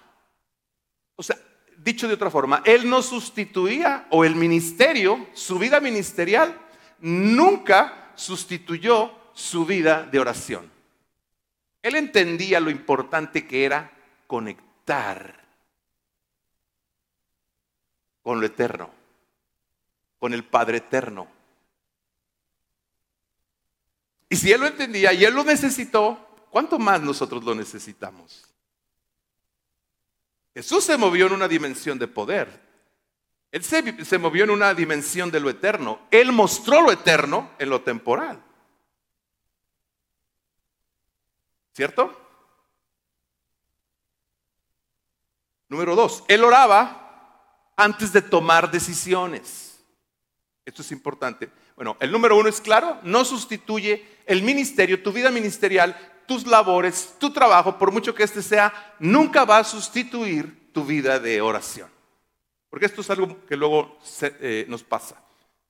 O 1.17 1.23
sea, 1.23 1.37
dicho 1.77 2.09
de 2.09 2.15
otra 2.15 2.31
forma, 2.31 2.63
él 2.65 2.89
no 2.89 3.03
sustituía, 3.03 4.07
o 4.11 4.25
el 4.25 4.35
ministerio, 4.35 5.29
su 5.33 5.59
vida 5.59 5.81
ministerial, 5.81 6.59
nunca 7.01 8.13
sustituyó 8.15 9.13
su 9.33 9.65
vida 9.65 10.05
de 10.05 10.19
oración. 10.19 10.71
Él 11.83 11.95
entendía 11.95 12.61
lo 12.61 12.71
importante 12.71 13.47
que 13.47 13.65
era 13.65 13.93
conectar 14.27 14.68
con 18.23 18.41
lo 18.41 18.47
eterno, 18.47 18.91
con 20.19 20.35
el 20.35 20.45
Padre 20.45 20.79
eterno. 20.79 21.29
Y 24.29 24.37
si 24.37 24.53
él 24.53 24.61
lo 24.61 24.67
entendía 24.67 25.13
y 25.13 25.25
él 25.25 25.35
lo 25.35 25.45
necesitó, 25.45 26.47
¿cuánto 26.51 26.79
más 26.79 27.01
nosotros 27.01 27.43
lo 27.45 27.55
necesitamos? 27.55 28.45
Jesús 30.55 30.85
se 30.85 30.99
movió 30.99 31.27
en 31.27 31.33
una 31.33 31.49
dimensión 31.49 31.99
de 31.99 32.09
poder. 32.09 32.69
Él 33.51 33.65
se, 33.65 34.19
movió 34.19 34.45
en 34.45 34.51
una 34.51 34.75
dimensión 34.75 35.31
de 35.31 35.41
lo 35.41 35.49
eterno. 35.49 36.01
Él 36.11 36.33
mostró 36.33 36.83
lo 36.83 36.93
eterno 36.93 37.51
en 37.59 37.71
lo 37.71 37.81
temporal. 37.81 38.43
¿Cierto? 41.73 42.28
Número 45.69 45.95
dos, 45.95 46.25
él 46.29 46.45
oraba 46.45 47.73
antes 47.77 48.13
de 48.13 48.23
tomar 48.23 48.71
decisiones. 48.71 49.79
Esto 50.65 50.83
es 50.83 50.93
importante. 50.93 51.51
Bueno, 51.77 51.97
el 52.01 52.11
número 52.11 52.37
uno 52.37 52.49
es 52.49 52.61
claro, 52.61 52.99
no 53.03 53.25
sustituye 53.25 54.05
el 54.27 54.43
ministerio, 54.43 55.03
tu 55.03 55.13
vida 55.13 55.31
ministerial, 55.31 55.97
tus 56.27 56.47
labores, 56.47 57.15
tu 57.19 57.33
trabajo, 57.33 57.79
por 57.79 57.93
mucho 57.93 58.15
que 58.15 58.23
este 58.23 58.43
sea, 58.43 58.95
nunca 58.99 59.45
va 59.45 59.59
a 59.59 59.65
sustituir 59.65 60.71
tu 60.73 60.85
vida 60.85 61.19
de 61.19 61.41
oración. 61.41 61.91
Porque 62.69 62.87
esto 62.87 63.01
es 63.01 63.11
algo 63.11 63.47
que 63.47 63.57
luego 63.57 63.99
eh, 64.21 64.67
nos 64.69 64.83
pasa. 64.83 65.17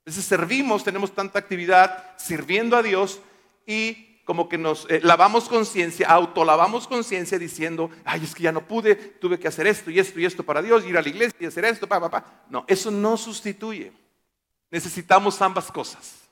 Entonces 0.05 0.25
servimos, 0.25 0.83
tenemos 0.83 1.15
tanta 1.15 1.39
actividad 1.39 2.17
sirviendo 2.17 2.77
a 2.77 2.83
Dios 2.83 3.21
y 3.67 4.08
como 4.29 4.47
que 4.47 4.59
nos 4.59 4.87
eh, 4.91 5.01
lavamos 5.03 5.49
conciencia, 5.49 6.07
autolavamos 6.07 6.87
conciencia 6.87 7.39
diciendo, 7.39 7.91
ay, 8.05 8.25
es 8.25 8.35
que 8.35 8.43
ya 8.43 8.53
no 8.53 8.61
pude, 8.61 8.95
tuve 8.95 9.39
que 9.39 9.49
hacer 9.49 9.67
esto 9.67 9.91
y 9.91 9.99
esto 9.99 10.21
y 10.21 10.27
esto 10.27 10.43
para 10.43 10.61
Dios, 10.61 10.85
ir 10.85 10.99
a 10.99 11.01
la 11.01 11.09
iglesia 11.09 11.35
y 11.41 11.47
hacer 11.47 11.65
esto, 11.65 11.89
pa, 11.89 12.11
pa. 12.11 12.45
No, 12.51 12.63
eso 12.69 12.91
no 12.91 13.17
sustituye. 13.17 13.91
Necesitamos 14.71 15.41
ambas 15.41 15.73
cosas. 15.73 16.29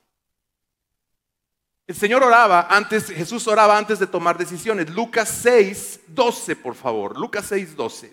El 1.86 1.94
Señor 1.94 2.22
oraba 2.22 2.66
antes, 2.68 3.06
Jesús 3.06 3.48
oraba 3.48 3.78
antes 3.78 3.98
de 3.98 4.06
tomar 4.06 4.36
decisiones. 4.36 4.90
Lucas 4.90 5.30
6, 5.42 6.00
12, 6.08 6.54
por 6.56 6.74
favor. 6.74 7.18
Lucas 7.18 7.46
6, 7.48 7.74
12. 7.76 8.12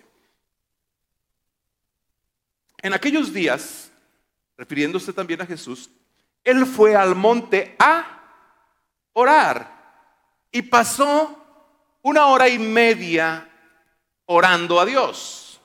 En 2.78 2.94
aquellos 2.94 3.34
días, 3.34 3.90
refiriéndose 4.56 5.12
también 5.12 5.42
a 5.42 5.46
Jesús, 5.46 5.90
Él 6.42 6.64
fue 6.64 6.96
al 6.96 7.14
monte 7.14 7.76
a 7.78 8.23
orar 9.14 9.72
y 10.52 10.62
pasó 10.62 11.36
una 12.02 12.26
hora 12.26 12.48
y 12.48 12.58
media 12.58 13.48
orando 14.26 14.78
a 14.78 14.84
Dios. 14.84 15.60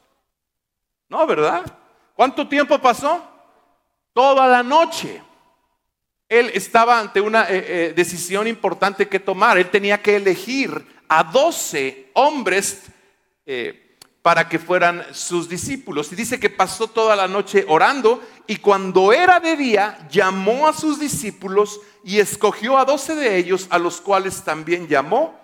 ¿No, 1.09 1.27
verdad? 1.27 1.65
¿Cuánto 2.15 2.47
tiempo 2.47 2.79
pasó? 2.79 3.23
Toda 4.13 4.47
la 4.47 4.63
noche 4.63 5.21
él 6.29 6.51
estaba 6.53 6.99
ante 6.99 7.19
una 7.19 7.49
eh, 7.49 7.65
eh, 7.67 7.93
decisión 7.95 8.47
importante 8.47 9.07
que 9.07 9.19
tomar. 9.19 9.57
Él 9.57 9.71
tenía 9.71 9.99
que 9.99 10.15
elegir 10.15 10.85
a 11.07 11.23
12 11.23 12.11
hombres 12.13 12.83
eh, 13.47 13.97
para 14.21 14.47
que 14.47 14.59
fueran 14.59 15.03
sus 15.11 15.49
discípulos. 15.49 16.11
Y 16.11 16.15
dice 16.15 16.39
que 16.39 16.51
pasó 16.51 16.87
toda 16.87 17.15
la 17.15 17.27
noche 17.27 17.65
orando 17.67 18.21
y 18.45 18.57
cuando 18.57 19.11
era 19.11 19.39
de 19.39 19.57
día 19.57 20.07
llamó 20.11 20.67
a 20.67 20.73
sus 20.73 20.99
discípulos 20.99 21.81
y 22.03 22.19
escogió 22.19 22.77
a 22.77 22.85
doce 22.85 23.15
de 23.15 23.37
ellos, 23.37 23.67
a 23.69 23.79
los 23.79 24.01
cuales 24.01 24.43
también 24.43 24.87
llamó 24.87 25.39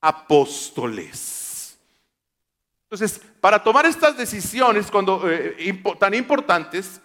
apóstoles. 0.00 1.78
Entonces, 2.84 3.20
para 3.40 3.62
tomar 3.62 3.86
estas 3.86 4.16
decisiones 4.16 4.90
cuando, 4.90 5.22
eh, 5.30 5.82
tan 5.98 6.14
importantes, 6.14 7.00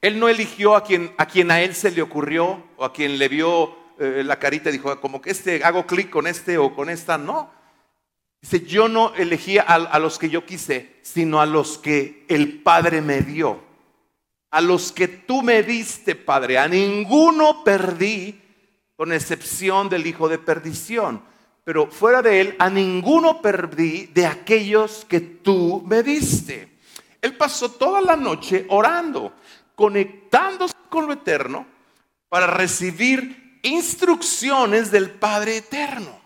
él 0.00 0.18
no 0.18 0.28
eligió 0.28 0.76
a 0.76 0.82
quien, 0.82 1.14
a 1.18 1.26
quien 1.26 1.50
a 1.50 1.60
él 1.60 1.74
se 1.74 1.90
le 1.90 2.02
ocurrió 2.02 2.64
o 2.76 2.84
a 2.84 2.92
quien 2.92 3.18
le 3.18 3.28
vio 3.28 3.76
eh, 3.98 4.22
la 4.24 4.38
carita 4.38 4.70
y 4.70 4.72
dijo, 4.72 5.00
como 5.00 5.20
que 5.20 5.30
este, 5.30 5.62
hago 5.64 5.86
clic 5.86 6.10
con 6.10 6.26
este 6.26 6.58
o 6.58 6.74
con 6.74 6.88
esta. 6.90 7.18
No. 7.18 7.50
Dice, 8.40 8.60
yo 8.60 8.88
no 8.88 9.14
elegí 9.14 9.58
a, 9.58 9.62
a 9.62 9.98
los 9.98 10.18
que 10.18 10.30
yo 10.30 10.46
quise, 10.46 10.96
sino 11.02 11.40
a 11.40 11.46
los 11.46 11.78
que 11.78 12.24
el 12.28 12.62
Padre 12.62 13.00
me 13.00 13.22
dio. 13.22 13.67
A 14.50 14.60
los 14.60 14.92
que 14.92 15.08
tú 15.08 15.42
me 15.42 15.62
diste, 15.62 16.14
Padre. 16.14 16.58
A 16.58 16.68
ninguno 16.68 17.62
perdí, 17.64 18.40
con 18.96 19.12
excepción 19.12 19.88
del 19.88 20.06
hijo 20.06 20.28
de 20.28 20.38
perdición. 20.38 21.22
Pero 21.64 21.90
fuera 21.90 22.22
de 22.22 22.40
él, 22.40 22.56
a 22.58 22.70
ninguno 22.70 23.42
perdí 23.42 24.06
de 24.06 24.26
aquellos 24.26 25.04
que 25.04 25.20
tú 25.20 25.82
me 25.86 26.02
diste. 26.02 26.78
Él 27.20 27.36
pasó 27.36 27.70
toda 27.70 28.00
la 28.00 28.16
noche 28.16 28.64
orando, 28.70 29.34
conectándose 29.74 30.74
con 30.88 31.06
lo 31.06 31.12
eterno 31.12 31.66
para 32.28 32.46
recibir 32.46 33.60
instrucciones 33.62 34.90
del 34.90 35.10
Padre 35.10 35.58
Eterno. 35.58 36.18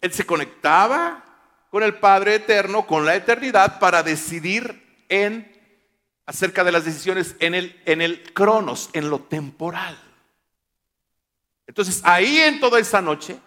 Él 0.00 0.12
se 0.12 0.24
conectaba 0.24 1.24
con 1.70 1.82
el 1.82 1.98
Padre 1.98 2.36
Eterno, 2.36 2.86
con 2.86 3.04
la 3.04 3.14
eternidad, 3.14 3.78
para 3.78 4.02
decidir 4.02 4.89
en 5.10 5.60
acerca 6.24 6.64
de 6.64 6.72
las 6.72 6.86
decisiones 6.86 7.36
en 7.40 7.54
el, 7.54 7.78
en 7.84 8.00
el 8.00 8.32
cronos, 8.32 8.88
en 8.94 9.10
lo 9.10 9.18
temporal. 9.20 9.98
Entonces, 11.66 12.00
ahí 12.04 12.38
en 12.38 12.60
toda 12.60 12.80
esa 12.80 13.02
noche, 13.02 13.38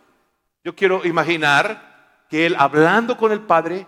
yo 0.63 0.75
quiero 0.75 1.05
imaginar 1.05 2.25
que 2.29 2.45
él 2.45 2.55
hablando 2.59 3.17
con 3.17 3.31
el 3.31 3.41
Padre, 3.41 3.87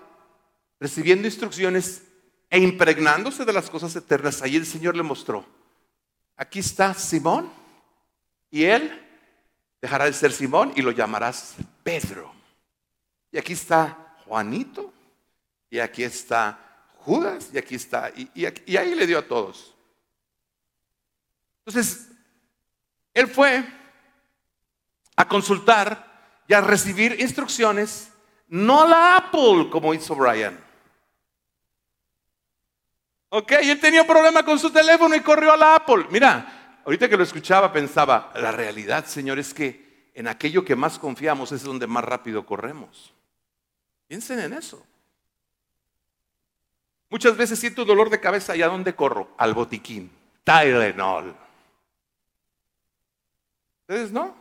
recibiendo 0.80 1.28
instrucciones 1.28 2.04
e 2.50 2.60
impregnándose 2.60 3.46
de 3.46 3.54
las 3.54 3.70
cosas 3.70 3.96
eternas, 3.96 4.42
ahí 4.42 4.56
el 4.56 4.66
Señor 4.66 4.96
le 4.96 5.04
mostró 5.04 5.46
Aquí 6.38 6.60
está 6.60 6.94
Simón 6.94 7.50
y 8.52 8.66
él 8.66 9.02
dejará 9.82 10.06
de 10.06 10.14
ser 10.14 10.32
Simón 10.32 10.74
y 10.76 10.82
lo 10.82 10.92
llamarás 10.92 11.56
Pedro. 11.84 12.34
Y 13.32 13.38
aquí 13.38 13.54
está 13.54 14.16
Juanito 14.26 14.94
y 15.70 15.80
aquí 15.80 16.04
está 16.04 16.60
Judas 17.06 17.52
y 17.54 17.58
aquí 17.60 17.76
está, 17.76 18.12
y, 18.16 18.46
ahí 18.76 18.96
le 18.96 19.06
dio 19.06 19.20
a 19.20 19.28
todos. 19.28 19.76
Entonces, 21.64 22.10
él 23.14 23.28
fue 23.28 23.64
a 25.16 25.28
consultar 25.28 26.42
y 26.48 26.56
a 26.56 26.62
recibir 26.62 27.22
instrucciones, 27.22 28.12
no 28.48 28.88
la 28.88 29.18
Apple 29.18 29.70
como 29.72 29.94
hizo 29.94 30.16
Brian. 30.16 30.60
Ok, 33.30 33.52
él 33.52 33.80
tenía 33.80 34.08
problema 34.08 34.44
con 34.44 34.58
su 34.58 34.72
teléfono 34.72 35.16
y 35.16 35.22
corrió 35.22 35.54
a 35.54 35.58
la 35.58 35.76
Apple. 35.76 36.08
Mira, 36.10 36.80
ahorita 36.86 37.08
que 37.08 37.18
lo 37.18 37.24
escuchaba 37.24 37.72
pensaba, 37.72 38.32
la 38.36 38.52
realidad, 38.52 39.06
Señor, 39.06 39.38
es 39.38 39.54
que 39.54 40.10
en 40.16 40.28
aquello 40.28 40.66
que 40.66 40.76
más 40.76 40.98
confiamos 40.98 41.52
es 41.52 41.62
donde 41.62 41.86
más 41.86 42.04
rápido 42.04 42.48
corremos. 42.48 43.14
Piensen 44.08 44.40
en 44.40 44.54
eso. 44.54 44.84
Muchas 47.10 47.38
veces 47.38 47.60
siento 47.60 47.86
dolor 47.86 48.10
de 48.10 48.20
cabeza 48.20 48.56
y 48.56 48.62
¿a 48.62 48.68
dónde 48.68 48.96
corro? 48.96 49.30
Al 49.38 49.54
botiquín. 49.54 50.12
Tylenol. 50.44 51.36
¿Ustedes 53.82 54.12
no? 54.12 54.36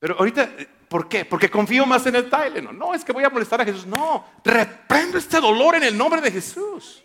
Pero 0.00 0.16
ahorita 0.18 0.50
¿Por 0.88 1.08
qué? 1.08 1.24
Porque 1.24 1.50
confío 1.50 1.84
más 1.84 2.06
en 2.06 2.16
el 2.16 2.30
Tylenol. 2.30 2.76
No, 2.76 2.94
es 2.94 3.04
que 3.04 3.12
voy 3.12 3.24
a 3.24 3.30
molestar 3.30 3.60
a 3.60 3.64
Jesús. 3.64 3.86
No, 3.86 4.24
reprendo 4.42 5.18
este 5.18 5.38
dolor 5.38 5.76
en 5.76 5.84
el 5.84 5.96
nombre 5.96 6.20
de 6.20 6.30
Jesús. 6.30 7.02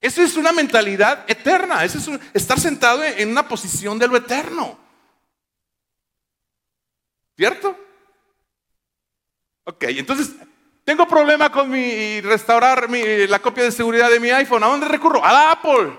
Eso 0.00 0.22
es 0.22 0.36
una 0.36 0.52
mentalidad 0.52 1.24
eterna. 1.28 1.84
Eso 1.84 1.98
es 1.98 2.20
estar 2.32 2.58
sentado 2.58 3.04
en 3.04 3.28
una 3.28 3.46
posición 3.46 3.98
de 3.98 4.08
lo 4.08 4.16
eterno. 4.16 4.78
¿Cierto? 7.36 7.76
Ok, 9.64 9.84
entonces 9.88 10.34
tengo 10.88 11.06
problema 11.06 11.52
con 11.52 11.68
mi 11.68 12.18
restaurar 12.22 12.88
la 12.88 13.38
copia 13.40 13.64
de 13.64 13.70
seguridad 13.70 14.08
de 14.08 14.18
mi 14.18 14.30
iPhone. 14.30 14.64
¿A 14.64 14.68
dónde 14.68 14.88
recurro? 14.88 15.22
A 15.22 15.52
Apple. 15.52 15.92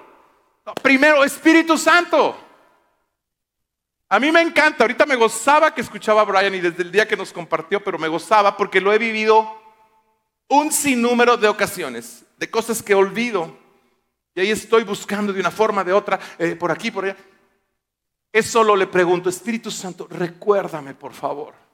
primero, 0.81 1.23
Espíritu 1.23 1.77
Santo. 1.77 2.35
A 4.09 4.19
mí 4.19 4.31
me 4.31 4.41
encanta, 4.41 4.83
ahorita 4.83 5.05
me 5.05 5.15
gozaba 5.15 5.75
que 5.75 5.81
escuchaba 5.81 6.21
a 6.21 6.23
Brian 6.23 6.55
y 6.55 6.59
desde 6.59 6.81
el 6.81 6.91
día 6.91 7.07
que 7.07 7.15
nos 7.15 7.31
compartió, 7.31 7.83
pero 7.83 7.99
me 7.99 8.07
gozaba 8.07 8.57
porque 8.57 8.81
lo 8.81 8.91
he 8.91 8.97
vivido 8.97 9.61
un 10.47 10.71
sinnúmero 10.71 11.37
de 11.37 11.47
ocasiones, 11.47 12.25
de 12.37 12.49
cosas 12.49 12.81
que 12.81 12.95
olvido. 12.95 13.55
Y 14.33 14.41
ahí 14.41 14.49
estoy 14.49 14.85
buscando 14.85 15.31
de 15.31 15.39
una 15.39 15.51
forma, 15.51 15.83
de 15.83 15.93
otra, 15.93 16.19
eh, 16.39 16.55
por 16.55 16.71
aquí, 16.71 16.89
por 16.89 17.05
allá. 17.05 17.15
Es 18.33 18.47
solo 18.47 18.75
le 18.75 18.87
pregunto, 18.87 19.29
Espíritu 19.29 19.69
Santo, 19.69 20.07
recuérdame, 20.09 20.95
por 20.95 21.13
favor. 21.13 21.68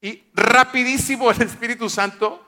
Y 0.00 0.22
rapidísimo 0.34 1.30
el 1.30 1.42
Espíritu 1.42 1.90
Santo 1.90 2.46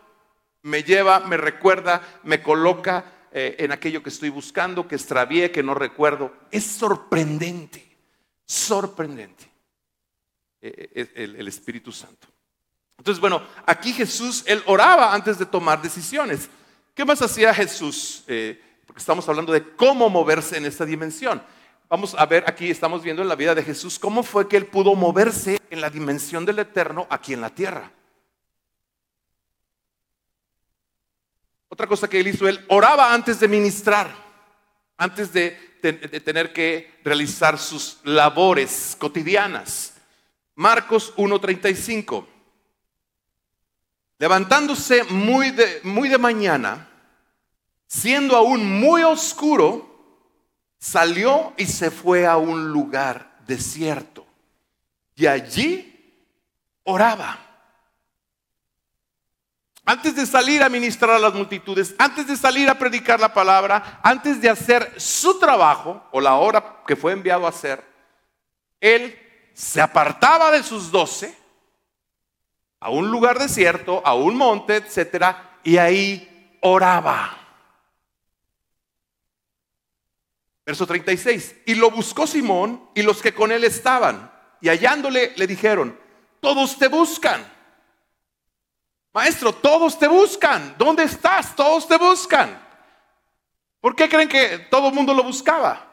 me 0.62 0.82
lleva, 0.82 1.20
me 1.20 1.36
recuerda, 1.36 2.02
me 2.22 2.42
coloca 2.42 3.04
eh, 3.32 3.56
en 3.58 3.72
aquello 3.72 4.02
que 4.02 4.10
estoy 4.10 4.30
buscando, 4.30 4.86
que 4.88 4.94
extravié, 4.94 5.50
que 5.50 5.62
no 5.62 5.74
recuerdo. 5.74 6.32
Es 6.50 6.64
sorprendente 6.64 7.90
sorprendente 8.44 9.50
eh, 10.60 10.90
eh, 10.94 11.34
el, 11.38 11.48
Espíritu 11.48 11.90
Santo. 11.90 12.28
Entonces, 12.98 13.18
bueno, 13.18 13.42
aquí 13.64 13.94
Jesús, 13.94 14.44
él 14.46 14.62
oraba 14.66 15.14
antes 15.14 15.38
de 15.38 15.46
tomar 15.46 15.80
decisiones. 15.80 16.50
¿Qué 16.94 17.04
más 17.04 17.22
hacía 17.22 17.54
Jesús? 17.54 18.24
Porque 18.26 19.00
estamos 19.00 19.26
hablando 19.28 19.52
de 19.52 19.74
cómo 19.74 20.10
moverse 20.10 20.58
en 20.58 20.66
esta 20.66 20.84
dimensión. 20.84 21.42
Vamos 21.92 22.14
a 22.16 22.24
ver, 22.24 22.42
aquí 22.46 22.70
estamos 22.70 23.02
viendo 23.02 23.20
en 23.20 23.28
la 23.28 23.36
vida 23.36 23.54
de 23.54 23.62
Jesús 23.62 23.98
cómo 23.98 24.22
fue 24.22 24.48
que 24.48 24.56
él 24.56 24.64
pudo 24.64 24.94
moverse 24.94 25.60
en 25.68 25.82
la 25.82 25.90
dimensión 25.90 26.46
del 26.46 26.58
eterno 26.60 27.06
aquí 27.10 27.34
en 27.34 27.42
la 27.42 27.50
tierra. 27.50 27.92
Otra 31.68 31.86
cosa 31.86 32.08
que 32.08 32.18
él 32.18 32.28
hizo, 32.28 32.48
él 32.48 32.64
oraba 32.70 33.12
antes 33.12 33.38
de 33.40 33.46
ministrar, 33.46 34.10
antes 34.96 35.34
de 35.34 35.72
de 35.82 36.20
tener 36.20 36.52
que 36.52 37.00
realizar 37.04 37.58
sus 37.58 37.98
labores 38.04 38.96
cotidianas. 38.98 39.94
Marcos 40.54 41.12
1.35. 41.16 42.24
Levantándose 44.18 45.02
muy 45.04 45.50
de, 45.50 45.80
muy 45.82 46.08
de 46.08 46.18
mañana, 46.18 46.88
siendo 47.86 48.36
aún 48.36 48.64
muy 48.80 49.02
oscuro, 49.02 49.91
salió 50.82 51.54
y 51.56 51.66
se 51.66 51.92
fue 51.92 52.26
a 52.26 52.36
un 52.36 52.72
lugar 52.72 53.38
desierto. 53.46 54.26
Y 55.14 55.26
allí 55.26 56.26
oraba. 56.82 57.38
Antes 59.84 60.16
de 60.16 60.26
salir 60.26 60.60
a 60.60 60.68
ministrar 60.68 61.12
a 61.12 61.18
las 61.20 61.34
multitudes, 61.34 61.94
antes 61.98 62.26
de 62.26 62.36
salir 62.36 62.68
a 62.68 62.78
predicar 62.78 63.20
la 63.20 63.32
palabra, 63.32 64.00
antes 64.02 64.40
de 64.40 64.50
hacer 64.50 64.92
su 65.00 65.38
trabajo 65.38 66.02
o 66.10 66.20
la 66.20 66.34
hora 66.34 66.82
que 66.84 66.96
fue 66.96 67.12
enviado 67.12 67.46
a 67.46 67.50
hacer, 67.50 67.84
él 68.80 69.16
se 69.54 69.80
apartaba 69.80 70.50
de 70.50 70.64
sus 70.64 70.90
doce 70.90 71.32
a 72.80 72.90
un 72.90 73.08
lugar 73.08 73.38
desierto, 73.38 74.02
a 74.04 74.14
un 74.14 74.36
monte, 74.36 74.76
etcétera, 74.76 75.60
y 75.62 75.76
ahí 75.76 76.58
oraba. 76.60 77.41
Verso 80.64 80.86
36. 80.86 81.56
Y 81.66 81.74
lo 81.74 81.90
buscó 81.90 82.26
Simón 82.26 82.88
y 82.94 83.02
los 83.02 83.20
que 83.20 83.34
con 83.34 83.50
él 83.52 83.64
estaban, 83.64 84.30
y 84.60 84.68
hallándole 84.68 85.32
le 85.36 85.46
dijeron: 85.46 85.98
Todos 86.40 86.78
te 86.78 86.88
buscan. 86.88 87.50
Maestro, 89.12 89.52
todos 89.52 89.98
te 89.98 90.08
buscan. 90.08 90.74
¿Dónde 90.78 91.04
estás? 91.04 91.54
Todos 91.54 91.86
te 91.86 91.98
buscan. 91.98 92.58
¿Por 93.80 93.94
qué 93.94 94.08
creen 94.08 94.28
que 94.28 94.58
todo 94.70 94.88
el 94.88 94.94
mundo 94.94 95.12
lo 95.12 95.22
buscaba? 95.22 95.88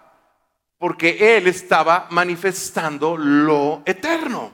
Porque 0.77 1.35
Él 1.37 1.47
estaba 1.47 2.07
manifestando 2.11 3.17
lo 3.17 3.81
eterno. 3.85 4.51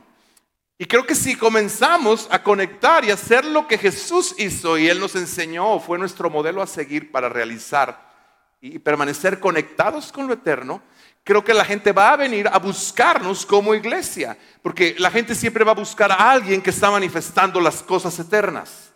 Y 0.78 0.86
creo 0.86 1.06
que 1.06 1.15
si 1.15 1.36
comenzamos 1.36 2.28
a 2.32 2.41
conectar 2.41 3.06
y 3.06 3.12
hacer 3.12 3.45
lo 3.45 3.67
que 3.67 3.78
Jesús 3.78 4.34
hizo 4.38 4.78
y 4.78 4.89
Él 4.89 4.99
nos 4.99 5.15
enseñó, 5.15 5.80
fue 5.80 5.99
nuestro 5.99 6.30
modelo 6.30 6.62
a 6.62 6.67
seguir 6.67 7.12
para 7.12 7.30
realizar 7.30 8.05
y 8.73 8.80
permanecer 8.80 9.39
conectados 9.39 10.12
con 10.12 10.28
lo 10.28 10.34
eterno, 10.34 10.82
creo 11.23 11.43
que 11.43 11.54
la 11.54 11.65
gente 11.65 11.91
va 11.91 12.13
a 12.13 12.17
venir 12.17 12.47
a 12.47 12.58
buscarnos 12.58 13.45
como 13.45 13.75
iglesia, 13.75 14.38
porque 14.62 14.95
la 14.97 15.12
gente 15.12 15.36
siempre 15.36 15.63
va 15.63 15.71
a 15.71 15.75
buscar 15.75 16.12
a 16.12 16.32
alguien 16.32 16.62
que 16.62 16.71
está 16.71 16.89
manifestando 16.89 17.60
las 17.62 17.84
cosas 17.84 18.17
eternas. 18.17 18.91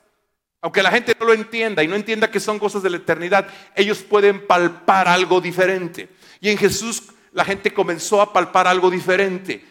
Aunque 0.61 0.83
la 0.83 0.91
gente 0.91 1.15
no 1.19 1.27
lo 1.27 1.33
entienda 1.33 1.83
y 1.83 1.87
no 1.87 1.95
entienda 1.95 2.31
que 2.31 2.39
son 2.39 2.59
cosas 2.59 2.83
de 2.83 2.89
la 2.89 2.97
eternidad, 2.97 3.47
ellos 3.75 3.99
pueden 3.99 4.45
palpar 4.45 5.07
algo 5.07 5.39
diferente. 5.39 6.09
Y 6.41 6.49
en 6.49 6.57
Jesús 6.57 7.03
la 7.31 7.45
gente 7.45 7.73
comenzó 7.73 8.21
a 8.21 8.33
palpar 8.33 8.67
algo 8.67 8.89
diferente, 8.89 9.65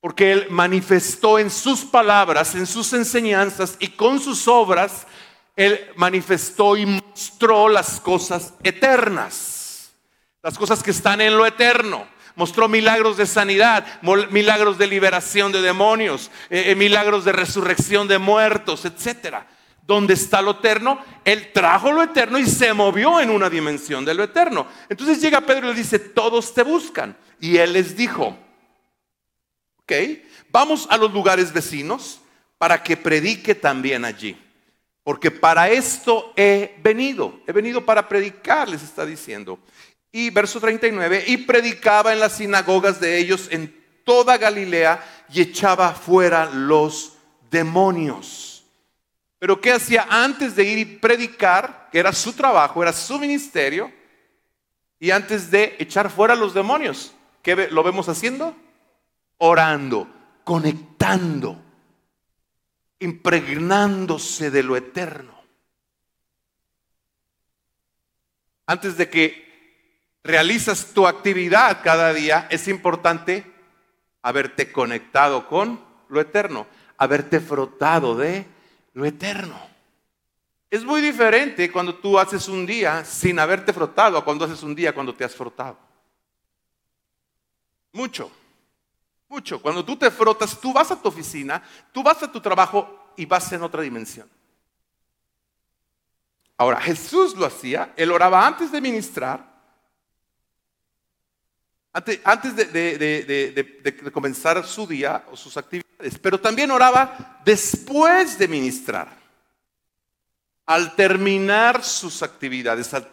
porque 0.00 0.32
Él 0.32 0.46
manifestó 0.50 1.38
en 1.38 1.48
sus 1.48 1.84
palabras, 1.84 2.54
en 2.54 2.66
sus 2.66 2.92
enseñanzas 2.92 3.76
y 3.78 3.88
con 3.88 4.18
sus 4.18 4.48
obras, 4.48 5.06
Él 5.56 5.90
manifestó 5.96 6.76
y 6.76 6.86
mostró 6.86 7.68
las 7.68 8.00
cosas 8.00 8.54
eternas, 8.62 9.92
las 10.42 10.56
cosas 10.56 10.82
que 10.82 10.90
están 10.90 11.20
en 11.20 11.36
lo 11.36 11.46
eterno. 11.46 12.06
Mostró 12.34 12.66
milagros 12.66 13.18
de 13.18 13.26
sanidad, 13.26 14.00
milagros 14.30 14.78
de 14.78 14.86
liberación 14.86 15.52
de 15.52 15.60
demonios, 15.60 16.30
eh, 16.48 16.64
eh, 16.68 16.74
milagros 16.74 17.26
de 17.26 17.32
resurrección 17.32 18.08
de 18.08 18.16
muertos, 18.16 18.86
etcétera 18.86 19.46
donde 19.86 20.14
está 20.14 20.40
lo 20.40 20.52
eterno, 20.52 20.98
Él 21.24 21.50
trajo 21.52 21.92
lo 21.92 22.02
eterno 22.02 22.38
y 22.38 22.46
se 22.46 22.72
movió 22.72 23.20
en 23.20 23.30
una 23.30 23.50
dimensión 23.50 24.04
de 24.04 24.14
lo 24.14 24.22
eterno. 24.22 24.66
Entonces 24.88 25.20
llega 25.20 25.40
Pedro 25.40 25.66
y 25.66 25.70
le 25.70 25.78
dice, 25.78 25.98
todos 25.98 26.54
te 26.54 26.62
buscan. 26.62 27.16
Y 27.40 27.56
Él 27.56 27.72
les 27.72 27.96
dijo, 27.96 28.38
ok, 29.82 29.92
vamos 30.50 30.86
a 30.88 30.96
los 30.96 31.12
lugares 31.12 31.52
vecinos 31.52 32.20
para 32.58 32.82
que 32.82 32.96
predique 32.96 33.54
también 33.54 34.04
allí. 34.04 34.40
Porque 35.04 35.30
para 35.30 35.68
esto 35.70 36.32
he 36.36 36.78
venido, 36.82 37.40
he 37.46 37.52
venido 37.52 37.84
para 37.84 38.08
predicar, 38.08 38.68
les 38.68 38.82
está 38.82 39.04
diciendo. 39.04 39.58
Y 40.12 40.30
verso 40.30 40.60
39, 40.60 41.24
y 41.26 41.38
predicaba 41.38 42.12
en 42.12 42.20
las 42.20 42.36
sinagogas 42.36 43.00
de 43.00 43.18
ellos 43.18 43.48
en 43.50 43.74
toda 44.04 44.38
Galilea 44.38 45.02
y 45.32 45.40
echaba 45.40 45.92
fuera 45.92 46.46
los 46.46 47.14
demonios. 47.50 48.64
Pero 49.38 49.60
¿qué 49.60 49.72
hacía 49.72 50.06
antes 50.08 50.54
de 50.54 50.64
ir 50.64 50.78
y 50.78 50.84
predicar? 50.84 51.88
Que 51.90 51.98
era 51.98 52.12
su 52.12 52.32
trabajo, 52.32 52.82
era 52.82 52.92
su 52.92 53.18
ministerio. 53.18 53.92
Y 55.00 55.10
antes 55.10 55.50
de 55.50 55.76
echar 55.78 56.10
fuera 56.10 56.36
los 56.36 56.54
demonios, 56.54 57.12
¿qué 57.42 57.68
lo 57.70 57.82
vemos 57.82 58.08
haciendo? 58.08 58.54
Orando, 59.38 60.06
conectando, 60.44 61.60
impregnándose 63.02 64.50
de 64.50 64.62
lo 64.62 64.76
eterno. 64.76 65.32
Antes 68.66 68.96
de 68.96 69.10
que 69.10 70.18
realizas 70.22 70.92
tu 70.94 71.06
actividad 71.06 71.82
cada 71.82 72.12
día, 72.14 72.46
es 72.50 72.68
importante 72.68 73.44
haberte 74.22 74.70
conectado 74.70 75.48
con 75.48 75.84
lo 76.08 76.20
eterno, 76.20 76.66
haberte 76.96 77.40
frotado 77.40 78.16
de 78.16 78.46
lo 78.94 79.04
eterno. 79.04 79.58
Es 80.70 80.84
muy 80.84 81.02
diferente 81.02 81.70
cuando 81.70 81.96
tú 81.96 82.18
haces 82.18 82.48
un 82.48 82.64
día 82.64 83.04
sin 83.04 83.38
haberte 83.38 83.72
frotado 83.72 84.16
a 84.16 84.24
cuando 84.24 84.44
haces 84.44 84.62
un 84.62 84.74
día 84.74 84.94
cuando 84.94 85.14
te 85.14 85.24
has 85.24 85.34
frotado. 85.34 85.76
Mucho, 87.92 88.30
mucho. 89.32 89.62
Cuando 89.62 89.82
tú 89.82 89.96
te 89.96 90.10
frotas, 90.10 90.60
tú 90.60 90.74
vas 90.74 90.90
a 90.90 91.00
tu 91.00 91.08
oficina, 91.08 91.62
tú 91.90 92.02
vas 92.02 92.22
a 92.22 92.30
tu 92.30 92.38
trabajo 92.38 93.14
y 93.16 93.24
vas 93.24 93.50
en 93.52 93.62
otra 93.62 93.80
dimensión. 93.80 94.28
Ahora, 96.58 96.78
Jesús 96.80 97.34
lo 97.34 97.46
hacía, 97.46 97.94
él 97.96 98.12
oraba 98.12 98.46
antes 98.46 98.70
de 98.70 98.80
ministrar, 98.80 99.50
antes, 101.94 102.54
de, 102.54 104.10
comenzar 104.12 104.64
su 104.66 104.86
día 104.86 105.24
o 105.30 105.36
sus 105.36 105.56
actividades, 105.56 106.18
pero 106.18 106.38
también 106.38 106.70
oraba 106.70 107.40
después 107.42 108.38
de 108.38 108.48
ministrar. 108.48 109.22
Al 110.66 110.94
terminar 110.94 111.82
sus 111.82 112.22
actividades, 112.22 112.94
al, 112.94 113.08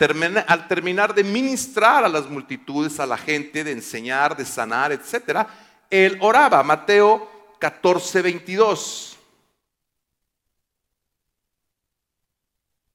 al 0.47 0.67
terminar 0.67 1.15
de 1.15 1.23
ministrar 1.23 2.03
a 2.03 2.09
las 2.09 2.29
multitudes, 2.29 2.99
a 2.99 3.05
la 3.05 3.17
gente, 3.17 3.63
de 3.63 3.71
enseñar, 3.71 4.35
de 4.35 4.45
sanar, 4.45 4.91
etc., 4.91 5.47
él 5.89 6.17
oraba. 6.21 6.63
Mateo 6.63 7.55
14, 7.59 8.21
22. 8.21 9.17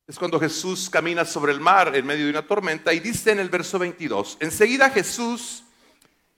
Es 0.06 0.18
cuando 0.18 0.38
Jesús 0.38 0.90
camina 0.90 1.24
sobre 1.24 1.52
el 1.52 1.60
mar 1.60 1.96
en 1.96 2.04
medio 2.04 2.24
de 2.24 2.30
una 2.30 2.46
tormenta 2.46 2.92
y 2.92 3.00
dice 3.00 3.32
en 3.32 3.40
el 3.40 3.48
verso 3.48 3.78
22, 3.78 4.36
enseguida 4.40 4.90
Jesús 4.90 5.64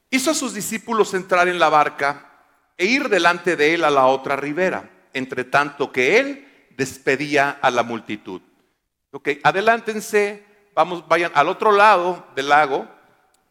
hizo 0.08 0.30
a 0.30 0.34
sus 0.34 0.54
discípulos 0.54 1.14
entrar 1.14 1.48
en 1.48 1.58
la 1.58 1.68
barca 1.68 2.30
e 2.78 2.86
ir 2.86 3.08
delante 3.08 3.56
de 3.56 3.74
él 3.74 3.84
a 3.84 3.90
la 3.90 4.06
otra 4.06 4.36
ribera, 4.36 4.88
entre 5.12 5.42
tanto 5.42 5.90
que 5.90 6.18
él 6.18 6.48
despedía 6.76 7.58
a 7.60 7.70
la 7.72 7.82
multitud. 7.82 8.40
Ok, 9.10 9.30
adelántense, 9.42 10.44
vamos, 10.74 11.06
vayan 11.08 11.32
al 11.34 11.48
otro 11.48 11.72
lado 11.72 12.24
del 12.36 12.48
lago, 12.48 12.86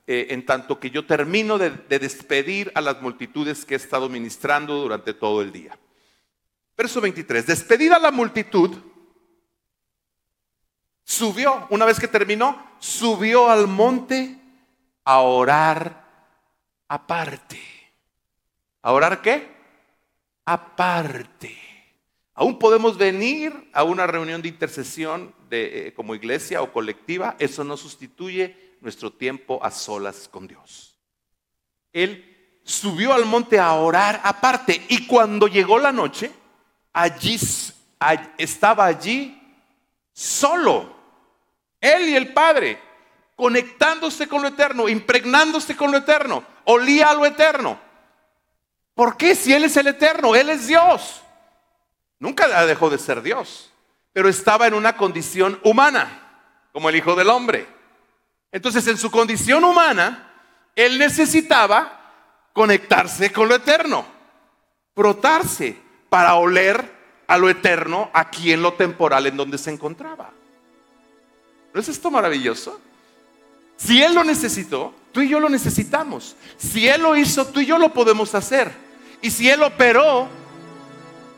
eh, 0.08 0.28
en 0.30 0.46
tanto 0.46 0.80
que 0.80 0.92
yo 0.92 1.06
termino 1.06 1.58
de, 1.58 1.72
de 1.72 2.00
despedir 2.00 2.72
a 2.76 2.82
las 2.82 3.02
multitudes 3.02 3.66
que 3.66 3.74
he 3.74 3.78
estado 3.78 4.08
ministrando 4.10 4.76
durante 4.76 5.14
todo 5.14 5.42
el 5.42 5.52
día. 5.52 5.78
Verso 6.78 7.02
23, 7.02 7.48
despedida 7.48 7.98
la 7.98 8.12
multitud, 8.12 8.76
subió, 11.04 11.68
una 11.70 11.86
vez 11.86 12.00
que 12.00 12.08
terminó, 12.08 12.78
subió 12.80 13.50
al 13.50 13.68
monte 13.68 14.40
a 15.06 15.20
orar 15.20 16.06
aparte. 16.88 17.60
¿A 18.82 18.92
orar 18.92 19.22
qué? 19.22 19.48
Aparte. 20.46 21.58
Aún 22.34 22.60
podemos 22.60 22.98
venir 22.98 23.70
a 23.72 23.84
una 23.84 24.06
reunión 24.06 24.42
de 24.42 24.50
intercesión 24.50 25.34
de, 25.50 25.88
eh, 25.88 25.94
como 25.94 26.14
iglesia 26.14 26.62
o 26.62 26.74
colectiva. 26.74 27.36
Eso 27.40 27.64
no 27.64 27.78
sustituye 27.78 28.65
nuestro 28.86 29.12
tiempo 29.12 29.60
a 29.64 29.72
solas 29.72 30.30
con 30.30 30.48
Dios. 30.48 30.96
Él 31.92 32.60
subió 32.64 33.14
al 33.14 33.26
monte 33.26 33.58
a 33.58 33.74
orar 33.74 34.22
aparte 34.24 34.86
y 34.90 35.08
cuando 35.08 35.48
llegó 35.48 35.80
la 35.80 35.92
noche, 35.92 36.32
allí 36.94 37.40
estaba 38.38 38.86
allí 38.86 39.42
solo. 40.14 40.96
Él 41.82 42.10
y 42.10 42.16
el 42.16 42.32
Padre 42.32 42.80
conectándose 43.36 44.28
con 44.28 44.44
lo 44.44 44.50
eterno, 44.50 44.88
impregnándose 44.88 45.76
con 45.76 45.92
lo 45.92 45.98
eterno, 45.98 46.44
olía 46.66 47.10
a 47.10 47.16
lo 47.16 47.26
eterno. 47.26 47.80
¿Por 48.94 49.18
qué? 49.18 49.34
Si 49.34 49.52
Él 49.52 49.64
es 49.64 49.76
el 49.78 49.88
eterno, 49.88 50.36
Él 50.36 50.52
es 50.52 50.68
Dios. 50.68 51.24
Nunca 52.20 52.64
dejó 52.68 52.92
de 52.92 53.00
ser 53.00 53.24
Dios, 53.24 53.72
pero 54.14 54.30
estaba 54.30 54.68
en 54.68 54.76
una 54.76 54.96
condición 54.96 55.60
humana, 55.64 56.70
como 56.72 56.90
el 56.90 56.96
Hijo 56.98 57.16
del 57.16 57.32
Hombre. 57.32 57.75
Entonces, 58.56 58.88
en 58.88 58.98
su 58.98 59.12
condición 59.12 59.66
humana, 59.66 60.32
Él 60.78 60.98
necesitaba 60.98 62.14
conectarse 62.54 63.30
con 63.30 63.50
lo 63.50 63.56
eterno, 63.56 64.06
frotarse 64.96 65.78
para 66.08 66.36
oler 66.36 66.90
a 67.28 67.38
lo 67.38 67.50
eterno 67.50 68.10
aquí 68.14 68.54
en 68.54 68.62
lo 68.62 68.72
temporal 68.72 69.28
en 69.28 69.36
donde 69.36 69.58
se 69.58 69.72
encontraba. 69.72 70.32
¿No 71.74 71.82
es 71.82 71.90
esto 71.90 72.10
maravilloso? 72.10 72.80
Si 73.76 74.02
Él 74.02 74.16
lo 74.16 74.24
necesitó, 74.24 74.94
tú 75.12 75.20
y 75.20 75.28
yo 75.28 75.42
lo 75.42 75.50
necesitamos. 75.50 76.38
Si 76.58 76.88
Él 76.88 77.02
lo 77.02 77.18
hizo, 77.18 77.46
tú 77.48 77.60
y 77.60 77.66
yo 77.66 77.78
lo 77.78 77.92
podemos 77.92 78.34
hacer. 78.36 78.72
Y 79.22 79.32
si 79.32 79.50
Él 79.50 79.64
operó 79.64 80.30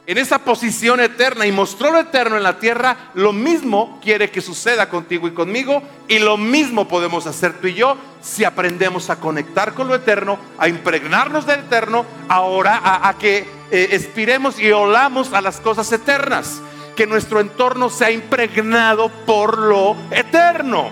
en 0.08 0.18
esa 0.18 0.40
posición 0.40 1.00
eterna 1.02 1.46
y 1.46 1.52
mostró 1.52 1.92
lo 1.92 2.00
eterno 2.00 2.38
en 2.38 2.44
la 2.44 2.60
tierra, 2.60 3.12
lo 3.14 3.34
mismo 3.34 4.00
quiere 4.02 4.32
que 4.32 4.40
suceda 4.40 4.88
contigo 4.88 5.28
y 5.28 5.32
conmigo. 5.32 5.84
Y 6.08 6.20
lo 6.20 6.38
mismo 6.38 6.88
podemos 6.88 7.28
hacer 7.28 7.60
tú 7.60 7.68
y 7.68 7.74
yo 7.74 7.98
si 8.22 8.46
aprendemos 8.46 9.10
a 9.10 9.18
conectar 9.18 9.74
con 9.74 9.90
lo 9.90 9.96
eterno, 9.96 10.40
a 10.58 10.70
impregnarnos 10.70 11.46
del 11.46 11.60
eterno, 11.60 12.06
ahora 12.30 12.80
a, 13.06 13.18
que 13.18 13.40
eh, 13.70 13.90
expiremos 13.92 14.58
y 14.60 14.72
olamos 14.72 15.34
a 15.34 15.42
las 15.42 15.60
cosas 15.60 15.92
eternas. 15.92 16.62
Que 16.96 17.06
nuestro 17.06 17.42
entorno 17.42 17.90
sea 17.90 18.10
impregnado 18.10 19.10
por 19.26 19.58
lo 19.58 19.98
eterno. 20.10 20.90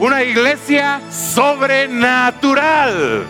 Una 0.00 0.24
iglesia 0.24 1.02
sobrenatural. 1.12 3.26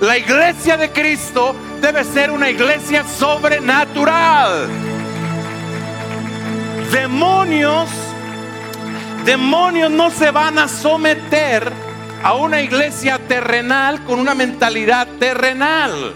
La 0.00 0.16
iglesia 0.16 0.76
de 0.76 0.92
Cristo 0.92 1.56
debe 1.84 2.02
ser 2.02 2.30
una 2.30 2.48
iglesia 2.48 3.04
sobrenatural. 3.04 4.68
Demonios, 6.90 7.90
demonios 9.26 9.90
no 9.90 10.10
se 10.10 10.30
van 10.30 10.58
a 10.58 10.66
someter 10.66 11.70
a 12.22 12.36
una 12.36 12.62
iglesia 12.62 13.18
terrenal 13.28 14.02
con 14.04 14.18
una 14.18 14.34
mentalidad 14.34 15.06
terrenal. 15.20 16.14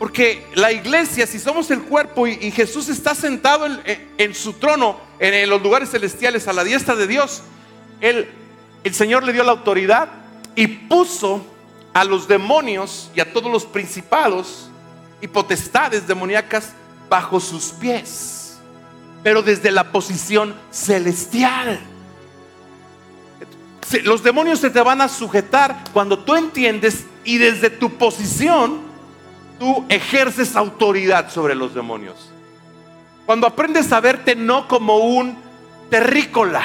Porque 0.00 0.44
la 0.56 0.72
iglesia, 0.72 1.28
si 1.28 1.38
somos 1.38 1.70
el 1.70 1.82
cuerpo 1.82 2.26
y, 2.26 2.50
Jesús 2.50 2.88
está 2.88 3.14
sentado 3.14 3.68
en, 4.18 4.34
su 4.34 4.54
trono, 4.54 4.98
en 5.20 5.48
los 5.48 5.62
lugares 5.62 5.92
celestiales, 5.92 6.48
a 6.48 6.52
la 6.52 6.64
diestra 6.64 6.96
de 6.96 7.06
Dios, 7.06 7.44
el 8.00 8.26
Señor 8.90 9.22
le 9.22 9.32
dio 9.32 9.44
la 9.44 9.52
autoridad 9.52 10.08
y 10.56 10.66
puso 10.66 11.53
a 11.94 12.04
los 12.04 12.26
demonios 12.26 13.10
y 13.14 13.20
a 13.20 13.32
todos 13.32 13.50
los 13.50 13.64
principados 13.64 14.68
y 15.20 15.28
potestades 15.28 16.06
demoníacas 16.06 16.72
bajo 17.08 17.38
sus 17.38 17.66
pies, 17.66 18.58
pero 19.22 19.42
desde 19.42 19.70
la 19.70 19.92
posición 19.92 20.54
celestial. 20.70 21.80
Los 24.02 24.24
demonios 24.24 24.58
se 24.58 24.70
te 24.70 24.82
van 24.82 25.00
a 25.00 25.08
sujetar 25.08 25.84
cuando 25.92 26.18
tú 26.18 26.34
entiendes 26.34 27.04
y 27.24 27.38
desde 27.38 27.70
tu 27.70 27.90
posición 27.90 28.80
tú 29.60 29.84
ejerces 29.88 30.56
autoridad 30.56 31.30
sobre 31.30 31.54
los 31.54 31.74
demonios. 31.74 32.30
Cuando 33.24 33.46
aprendes 33.46 33.92
a 33.92 34.00
verte 34.00 34.34
no 34.34 34.66
como 34.66 34.98
un 34.98 35.36
terrícola, 35.90 36.62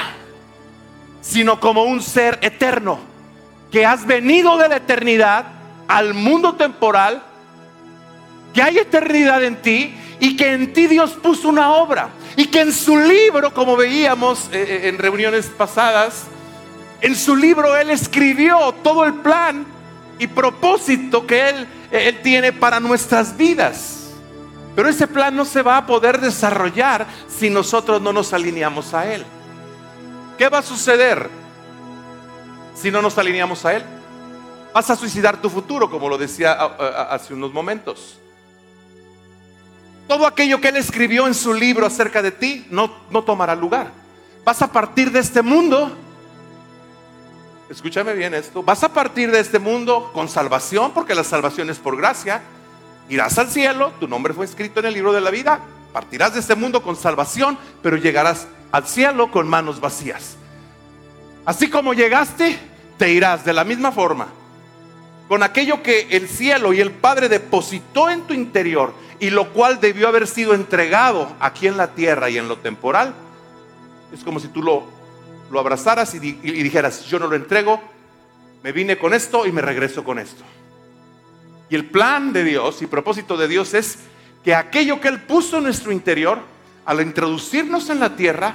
sino 1.20 1.60
como 1.60 1.84
un 1.84 2.02
ser 2.02 2.38
eterno, 2.42 3.09
que 3.70 3.86
has 3.86 4.06
venido 4.06 4.56
de 4.58 4.68
la 4.68 4.76
eternidad 4.76 5.46
al 5.88 6.14
mundo 6.14 6.54
temporal, 6.54 7.22
que 8.52 8.62
hay 8.62 8.78
eternidad 8.78 9.42
en 9.44 9.56
ti 9.62 9.94
y 10.18 10.36
que 10.36 10.52
en 10.52 10.72
ti 10.72 10.86
Dios 10.86 11.12
puso 11.12 11.48
una 11.48 11.72
obra 11.74 12.10
y 12.36 12.46
que 12.46 12.60
en 12.60 12.72
su 12.72 12.96
libro, 12.96 13.52
como 13.54 13.76
veíamos 13.76 14.48
eh, 14.52 14.64
eh, 14.84 14.88
en 14.88 14.98
reuniones 14.98 15.46
pasadas, 15.46 16.24
en 17.00 17.16
su 17.16 17.36
libro 17.36 17.76
Él 17.76 17.90
escribió 17.90 18.72
todo 18.82 19.04
el 19.04 19.14
plan 19.14 19.64
y 20.18 20.26
propósito 20.26 21.26
que 21.26 21.48
Él, 21.48 21.66
Él 21.90 22.20
tiene 22.22 22.52
para 22.52 22.80
nuestras 22.80 23.36
vidas. 23.36 23.96
Pero 24.76 24.88
ese 24.88 25.06
plan 25.06 25.34
no 25.34 25.44
se 25.44 25.62
va 25.62 25.78
a 25.78 25.86
poder 25.86 26.20
desarrollar 26.20 27.06
si 27.28 27.50
nosotros 27.50 28.00
no 28.00 28.12
nos 28.12 28.32
alineamos 28.32 28.94
a 28.94 29.12
Él. 29.12 29.24
¿Qué 30.38 30.48
va 30.48 30.58
a 30.58 30.62
suceder 30.62 31.39
si 32.74 32.90
no 32.90 33.02
nos 33.02 33.16
alineamos 33.18 33.64
a 33.64 33.74
Él? 33.74 33.84
Vas 34.72 34.90
a 34.90 34.96
suicidar 34.96 35.40
tu 35.40 35.50
futuro, 35.50 35.90
como 35.90 36.08
lo 36.08 36.16
decía 36.18 36.52
hace 36.52 37.34
unos 37.34 37.52
momentos. 37.52 38.18
Todo 40.08 40.26
aquello 40.26 40.60
que 40.60 40.68
Él 40.68 40.76
escribió 40.76 41.26
en 41.26 41.34
su 41.34 41.54
libro 41.54 41.86
acerca 41.86 42.22
de 42.22 42.32
ti 42.32 42.66
no, 42.70 42.90
no 43.10 43.22
tomará 43.22 43.54
lugar. 43.54 43.92
Vas 44.44 44.62
a 44.62 44.72
partir 44.72 45.10
de 45.10 45.20
este 45.20 45.42
mundo 45.42 45.96
escúchame 47.70 48.14
bien 48.14 48.34
esto, 48.34 48.62
vas 48.64 48.82
a 48.82 48.92
partir 48.92 49.30
de 49.30 49.38
este 49.38 49.60
mundo 49.60 50.10
con 50.12 50.28
salvación, 50.28 50.90
porque 50.92 51.14
la 51.14 51.22
salvación 51.22 51.70
es 51.70 51.78
por 51.78 51.96
gracia, 51.96 52.42
irás 53.08 53.38
al 53.38 53.48
cielo, 53.48 53.92
tu 54.00 54.08
nombre 54.08 54.34
fue 54.34 54.44
escrito 54.44 54.80
en 54.80 54.86
el 54.86 54.94
libro 54.94 55.12
de 55.12 55.20
la 55.20 55.30
vida, 55.30 55.60
partirás 55.92 56.34
de 56.34 56.40
este 56.40 56.56
mundo 56.56 56.82
con 56.82 56.96
salvación, 56.96 57.56
pero 57.80 57.96
llegarás 57.96 58.48
al 58.72 58.86
cielo 58.86 59.30
con 59.30 59.48
manos 59.48 59.80
vacías. 59.80 60.36
Así 61.50 61.68
como 61.68 61.94
llegaste, 61.94 62.56
te 62.96 63.10
irás 63.10 63.44
de 63.44 63.52
la 63.52 63.64
misma 63.64 63.90
forma, 63.90 64.28
con 65.26 65.42
aquello 65.42 65.82
que 65.82 66.06
el 66.10 66.28
cielo 66.28 66.72
y 66.72 66.80
el 66.80 66.92
Padre 66.92 67.28
depositó 67.28 68.08
en 68.08 68.20
tu 68.22 68.34
interior 68.34 68.94
y 69.18 69.30
lo 69.30 69.52
cual 69.52 69.80
debió 69.80 70.06
haber 70.06 70.28
sido 70.28 70.54
entregado 70.54 71.34
aquí 71.40 71.66
en 71.66 71.76
la 71.76 71.88
tierra 71.88 72.30
y 72.30 72.38
en 72.38 72.46
lo 72.46 72.58
temporal. 72.58 73.14
Es 74.14 74.22
como 74.22 74.38
si 74.38 74.46
tú 74.46 74.62
lo 74.62 75.58
abrazaras 75.58 76.14
y, 76.14 76.20
dijeras, 76.20 77.06
yo 77.06 77.18
no 77.18 77.26
lo 77.26 77.34
entrego, 77.34 77.82
me 78.62 78.70
vine 78.70 78.96
con 78.96 79.12
esto 79.12 79.44
y 79.44 79.50
me 79.50 79.60
regreso 79.60 80.04
con 80.04 80.20
esto. 80.20 80.44
Y 81.68 81.74
el 81.74 81.86
plan 81.86 82.32
de 82.32 82.44
Dios 82.44 82.80
y 82.80 82.86
propósito 82.86 83.36
de 83.36 83.48
Dios 83.48 83.74
es 83.74 83.98
que 84.44 84.54
aquello 84.54 85.00
que 85.00 85.08
Él 85.08 85.20
puso 85.20 85.58
en 85.58 85.64
nuestro 85.64 85.90
interior, 85.90 86.38
al 86.86 87.00
introducirnos 87.00 87.90
en 87.90 87.98
la 87.98 88.14
tierra, 88.14 88.54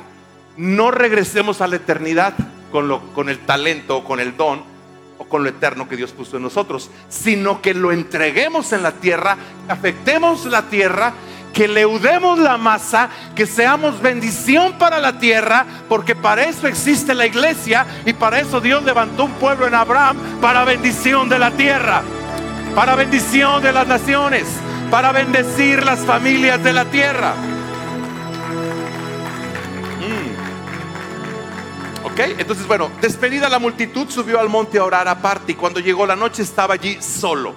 no 0.55 0.91
regresemos 0.91 1.60
a 1.60 1.67
la 1.67 1.75
eternidad 1.75 2.36
con, 2.71 2.88
lo, 2.88 3.01
con 3.13 3.30
el 3.30 3.39
talento 3.39 3.97
o 3.97 4.04
con 4.04 4.19
el 4.19 4.36
don 4.36 4.63
o 5.17 5.25
con 5.25 5.43
lo 5.43 5.49
eterno 5.49 5.88
que 5.88 5.95
Dios 5.95 6.12
puso 6.12 6.38
en 6.38 6.43
nosotros, 6.43 6.89
sino 7.10 7.62
que 7.62 7.73
lo 7.73 7.91
entreguemos 7.91 8.73
en 8.73 8.84
la 8.84 8.91
tierra, 8.91 9.38
afectemos 9.67 10.45
la 10.45 10.63
tierra 10.63 11.13
que 11.56 11.69
leudemos 11.69 12.38
la 12.38 12.58
masa, 12.58 13.10
que 13.34 13.45
seamos 13.45 14.01
bendición 14.01 14.73
para 14.73 14.99
la 14.99 15.19
tierra, 15.19 15.65
porque 15.88 16.13
para 16.13 16.43
eso 16.43 16.67
existe 16.67 17.13
la 17.13 17.25
iglesia 17.25 17.86
y 18.06 18.12
para 18.12 18.41
eso 18.41 18.60
Dios 18.60 18.84
levantó 18.84 19.23
un 19.23 19.32
pueblo 19.36 19.65
en 19.65 19.73
Abraham 19.73 20.17
para 20.41 20.65
bendición 20.65 21.30
de 21.30 21.39
la 21.39 21.51
tierra, 21.51 22.04
para 22.75 22.95
bendición 22.95 23.63
de 23.63 23.71
las 23.71 23.88
naciones, 23.88 24.43
para 24.91 25.13
bendecir 25.13 25.86
las 25.86 25.99
familias 25.99 26.62
de 26.62 26.73
la 26.73 26.84
tierra. 26.86 27.34
Entonces 32.17 32.65
bueno, 32.65 32.89
despedida 33.01 33.49
la 33.49 33.60
multitud, 33.60 34.10
subió 34.10 34.39
al 34.39 34.47
monte 34.47 34.78
a 34.78 34.86
orar 34.86 35.06
aparte 35.08 35.51
y 35.51 35.56
cuando 35.56 35.82
llegó 35.82 36.06
la 36.06 36.15
noche 36.15 36.43
estaba 36.43 36.75
allí 36.75 36.97
solo. 37.01 37.54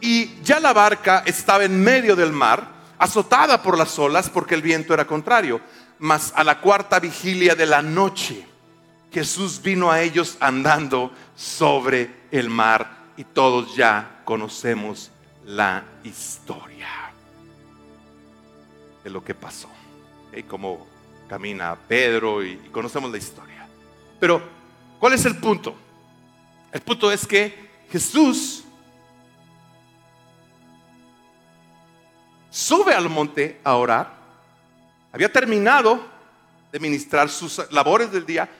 Y 0.00 0.40
ya 0.42 0.60
la 0.60 0.72
barca 0.72 1.22
estaba 1.26 1.64
en 1.64 1.82
medio 1.82 2.16
del 2.16 2.32
mar 2.32 2.66
azotada 2.98 3.62
por 3.62 3.76
las 3.76 3.98
olas 3.98 4.30
porque 4.30 4.54
el 4.54 4.62
viento 4.62 4.94
era 4.94 5.06
contrario. 5.06 5.60
Mas 5.98 6.32
a 6.34 6.42
la 6.42 6.58
cuarta 6.60 6.98
vigilia 7.00 7.54
de 7.54 7.66
la 7.66 7.82
noche, 7.82 8.46
Jesús 9.12 9.60
vino 9.62 9.90
a 9.90 10.00
ellos 10.00 10.38
andando 10.40 11.12
sobre 11.36 12.10
el 12.30 12.48
mar 12.48 13.10
y 13.18 13.24
todos 13.24 13.76
ya 13.76 14.22
conocemos 14.24 15.10
la 15.44 15.84
historia 16.02 16.88
de 19.04 19.10
lo 19.10 19.22
que 19.22 19.34
pasó. 19.34 19.68
Y 20.34 20.44
cómo 20.44 20.86
camina 21.30 21.76
Pedro 21.76 22.44
y 22.44 22.56
conocemos 22.72 23.08
la 23.08 23.16
historia. 23.16 23.64
Pero, 24.18 24.42
¿cuál 24.98 25.12
es 25.12 25.24
el 25.24 25.36
punto? 25.36 25.76
El 26.72 26.80
punto 26.80 27.12
es 27.12 27.24
que 27.24 27.70
Jesús 27.88 28.64
sube 32.50 32.92
al 32.92 33.08
monte 33.08 33.60
a 33.62 33.76
orar. 33.76 34.12
Había 35.12 35.32
terminado 35.32 36.04
de 36.72 36.80
ministrar 36.80 37.28
sus 37.28 37.64
labores 37.70 38.10
del 38.10 38.26
día 38.26 38.50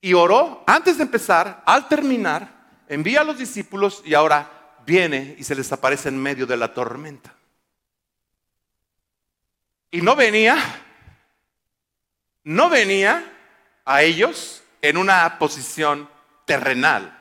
y 0.00 0.14
oró 0.14 0.62
antes 0.68 0.96
de 0.96 1.02
empezar, 1.02 1.60
al 1.66 1.88
terminar, 1.88 2.84
envía 2.88 3.22
a 3.22 3.24
los 3.24 3.36
discípulos 3.36 4.00
y 4.04 4.14
ahora 4.14 4.76
viene 4.86 5.34
y 5.36 5.42
se 5.42 5.56
les 5.56 5.72
aparece 5.72 6.08
en 6.08 6.22
medio 6.22 6.46
de 6.46 6.56
la 6.56 6.72
tormenta. 6.72 7.34
Y 9.90 10.02
no 10.02 10.14
venía, 10.14 10.56
no 12.50 12.68
venía 12.68 13.32
a 13.84 14.02
ellos 14.02 14.64
en 14.82 14.96
una 14.96 15.38
posición 15.38 16.08
terrenal, 16.46 17.16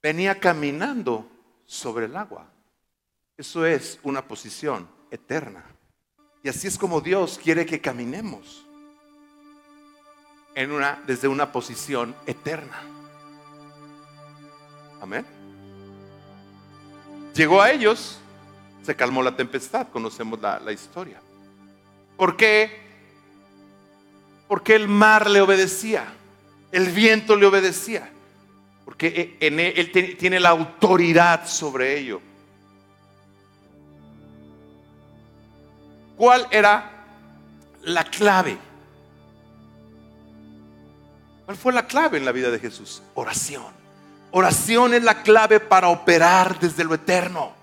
venía 0.00 0.38
caminando 0.38 1.28
sobre 1.66 2.06
el 2.06 2.16
agua. 2.16 2.46
Eso 3.36 3.66
es 3.66 3.98
una 4.04 4.22
posición 4.28 4.88
eterna. 5.10 5.64
Y 6.44 6.48
así 6.48 6.68
es 6.68 6.78
como 6.78 7.00
Dios 7.00 7.40
quiere 7.42 7.66
que 7.66 7.80
caminemos. 7.80 8.64
Desde 11.06 11.26
una 11.26 11.50
posición 11.50 12.14
eterna. 12.24 12.82
Amén. 15.00 15.26
Llegó 17.34 17.60
a 17.60 17.72
ellos, 17.72 18.20
se 18.82 18.94
calmó 18.94 19.24
la 19.24 19.34
tempestad, 19.34 19.88
conocemos 19.88 20.40
la, 20.40 20.60
la 20.60 20.70
historia. 20.70 21.20
¿Por 22.16 22.36
qué? 22.36 22.89
Porque 24.50 24.74
el 24.74 24.88
mar 24.88 25.30
le 25.30 25.40
obedecía, 25.40 26.12
el 26.72 26.88
viento 26.88 27.36
le 27.36 27.46
obedecía, 27.46 28.10
porque 28.84 29.38
e, 29.40 29.46
en 29.46 29.60
él, 29.60 29.92
él 29.94 30.16
tiene 30.16 30.40
la 30.40 30.48
autoridad 30.48 31.46
sobre 31.46 31.96
ello. 31.96 32.20
¿Cuál 36.16 36.48
era 36.50 36.90
la 37.82 38.02
clave? 38.02 38.58
¿Cuál 41.44 41.56
fue 41.56 41.72
la 41.72 41.86
clave 41.86 42.18
en 42.18 42.24
la 42.24 42.32
vida 42.32 42.50
de 42.50 42.58
Jesús? 42.58 43.04
Oración. 43.14 43.72
Oración 44.32 44.94
es 44.94 45.04
la 45.04 45.22
clave 45.22 45.60
para 45.60 45.90
operar 45.90 46.58
desde 46.58 46.82
lo 46.82 46.94
eterno. 46.94 47.59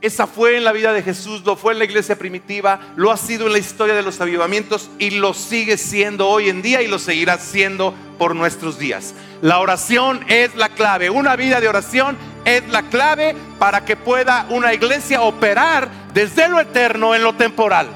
Esa 0.00 0.28
fue 0.28 0.56
en 0.56 0.62
la 0.62 0.70
vida 0.70 0.92
de 0.92 1.02
Jesús, 1.02 1.42
lo 1.44 1.56
fue 1.56 1.72
en 1.72 1.80
la 1.80 1.84
iglesia 1.84 2.16
primitiva, 2.16 2.78
lo 2.94 3.10
ha 3.10 3.16
sido 3.16 3.46
en 3.46 3.52
la 3.52 3.58
historia 3.58 3.96
de 3.96 4.02
los 4.02 4.20
avivamientos 4.20 4.90
y 5.00 5.10
lo 5.10 5.34
sigue 5.34 5.76
siendo 5.76 6.28
hoy 6.28 6.48
en 6.48 6.62
día 6.62 6.82
y 6.82 6.86
lo 6.86 7.00
seguirá 7.00 7.36
siendo 7.38 7.92
por 8.16 8.36
nuestros 8.36 8.78
días. 8.78 9.14
La 9.42 9.58
oración 9.58 10.24
es 10.28 10.54
la 10.54 10.68
clave. 10.68 11.10
Una 11.10 11.34
vida 11.34 11.60
de 11.60 11.66
oración 11.66 12.16
es 12.44 12.68
la 12.68 12.84
clave 12.84 13.34
para 13.58 13.84
que 13.84 13.96
pueda 13.96 14.46
una 14.50 14.72
iglesia 14.72 15.22
operar 15.22 15.88
desde 16.14 16.48
lo 16.48 16.60
eterno 16.60 17.16
en 17.16 17.24
lo 17.24 17.32
temporal. 17.32 17.88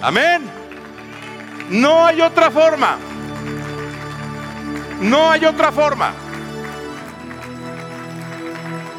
Amén. 0.00 0.42
No 1.70 2.06
hay 2.06 2.20
otra 2.20 2.48
forma. 2.52 2.96
No 5.00 5.32
hay 5.32 5.44
otra 5.44 5.72
forma. 5.72 6.12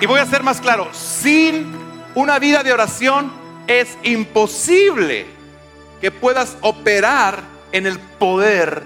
Y 0.02 0.06
voy 0.06 0.20
a 0.20 0.26
ser 0.26 0.44
más 0.44 0.60
claro, 0.60 0.90
sin 0.94 1.74
una 2.16 2.38
vida 2.40 2.64
de 2.64 2.74
oración 2.74 3.32
es 3.68 3.98
imposible 4.04 5.26
que 6.02 6.12
puedas 6.12 6.58
operar 6.62 7.42
en 7.72 7.86
el 7.88 8.00
poder 8.00 8.84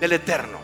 del 0.00 0.12
Eterno. 0.12 0.58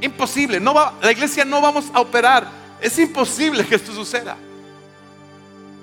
Imposible, 0.00 0.60
no 0.60 0.72
va, 0.72 0.94
la 1.02 1.12
iglesia 1.12 1.44
no 1.44 1.60
vamos 1.60 1.90
a 1.92 2.00
operar. 2.00 2.48
Es 2.80 2.98
imposible 2.98 3.66
que 3.66 3.74
esto 3.74 3.92
suceda. 3.92 4.36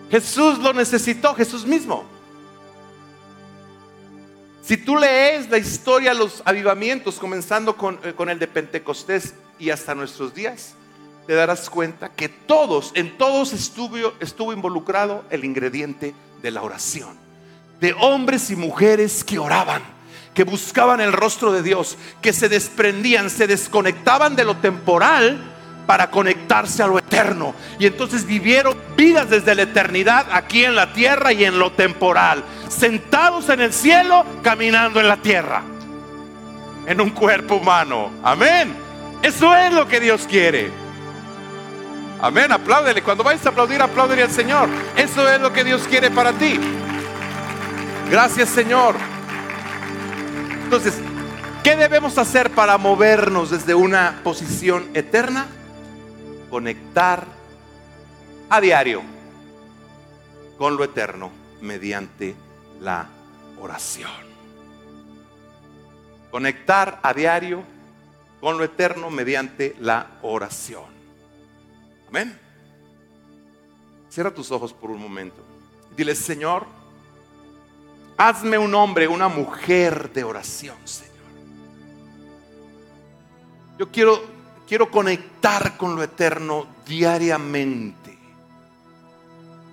Jesús 0.10 0.58
lo 0.58 0.74
necesitó, 0.74 1.36
Jesús 1.36 1.66
mismo. 1.66 2.06
Si 4.64 4.76
tú 4.76 4.98
lees 4.98 5.50
la 5.50 5.58
historia 5.58 6.14
los 6.14 6.42
avivamientos, 6.44 7.20
comenzando 7.20 7.78
con, 7.78 8.00
eh, 8.04 8.14
con, 8.14 8.30
el 8.30 8.40
de 8.40 8.48
Pentecostés 8.48 9.34
y 9.60 9.70
hasta 9.70 9.96
nuestros 9.96 10.34
días, 10.34 10.74
te 11.28 11.36
darás 11.36 11.70
cuenta 11.70 12.10
que 12.10 12.30
todos, 12.30 12.92
en 12.96 13.18
todos 13.18 13.52
estuvo, 13.52 14.14
estuvo 14.22 14.54
involucrado 14.54 15.26
el 15.30 15.44
ingrediente 15.44 16.16
de 16.42 16.52
la 16.52 16.62
oración. 16.62 17.18
De 17.82 17.94
hombres 18.00 18.50
y 18.50 18.56
mujeres 18.56 19.26
que 19.26 19.38
oraban, 19.38 19.82
que 20.34 20.46
buscaban 20.46 21.02
el 21.02 21.12
rostro 21.12 21.52
de 21.52 21.62
Dios, 21.62 21.98
que 22.22 22.32
se 22.32 22.48
desprendían, 22.48 23.30
se 23.30 23.46
desconectaban 23.46 24.38
de 24.38 24.46
lo 24.46 24.56
temporal 24.56 25.54
para 25.86 26.10
conectarse 26.10 26.82
a 26.82 26.88
lo 26.88 26.98
eterno. 26.98 27.54
Y 27.78 27.88
entonces 27.88 28.26
vivieron 28.26 28.78
vidas 28.96 29.30
desde 29.30 29.54
la 29.54 29.64
eternidad 29.64 30.28
aquí 30.32 30.64
en 30.64 30.76
la 30.76 30.94
tierra 30.94 31.34
y 31.34 31.44
en 31.44 31.60
lo 31.60 31.74
temporal. 31.74 32.42
Sentados 32.70 33.50
en 33.50 33.60
el 33.60 33.74
cielo, 33.74 34.26
caminando 34.44 35.02
en 35.02 35.10
la 35.10 35.18
tierra. 35.18 35.62
En 36.86 37.02
un 37.02 37.10
cuerpo 37.10 37.56
humano. 37.56 38.12
Amén. 38.24 38.74
Eso 39.22 39.54
es 39.54 39.74
lo 39.74 39.88
que 39.90 40.00
Dios 40.00 40.26
quiere. 40.26 40.87
Amén, 42.20 42.52
apláudele. 42.52 43.04
Cuando 43.04 43.24
vayas 43.24 43.46
a 43.46 43.50
aplaudir, 43.50 43.82
apláudele 43.82 44.24
al 44.24 44.32
Señor. 44.32 44.70
Eso 44.96 45.30
es 45.30 45.40
lo 45.40 45.54
que 45.54 45.64
Dios 45.64 45.84
quiere 45.88 46.10
para 46.10 46.34
ti. 46.34 46.60
Gracias, 48.10 48.50
Señor. 48.50 48.96
Entonces, 50.64 50.96
¿qué 51.64 51.76
debemos 51.76 52.18
hacer 52.18 52.50
para 52.52 52.78
movernos 52.78 53.52
desde 53.52 53.76
una 53.76 54.22
posición 54.24 54.90
eterna? 54.96 55.46
Conectar 56.50 57.26
a 58.50 58.62
diario 58.62 59.04
con 60.58 60.76
lo 60.76 60.84
eterno 60.84 61.32
mediante 61.62 62.36
la 62.82 63.08
oración. 63.62 64.10
Conectar 66.32 67.00
a 67.04 67.14
diario 67.14 67.64
con 68.42 68.58
lo 68.58 68.64
eterno 68.64 69.12
mediante 69.12 69.76
la 69.80 70.08
oración. 70.24 70.97
Amén. 72.10 72.40
Cierra 74.10 74.34
tus 74.34 74.52
ojos 74.52 74.74
por 74.74 74.90
un 74.90 75.02
momento. 75.02 75.44
Dile, 75.96 76.16
Señor, 76.16 76.66
hazme 78.18 78.58
un 78.58 78.74
hombre, 78.74 79.08
una 79.08 79.28
mujer 79.28 80.12
de 80.14 80.24
oración, 80.24 80.78
Señor. 80.86 81.14
Yo 83.78 83.92
quiero, 83.92 84.22
quiero 84.68 84.90
conectar 84.90 85.78
con 85.78 85.96
lo 85.96 86.04
eterno 86.04 86.68
diariamente. 86.86 88.18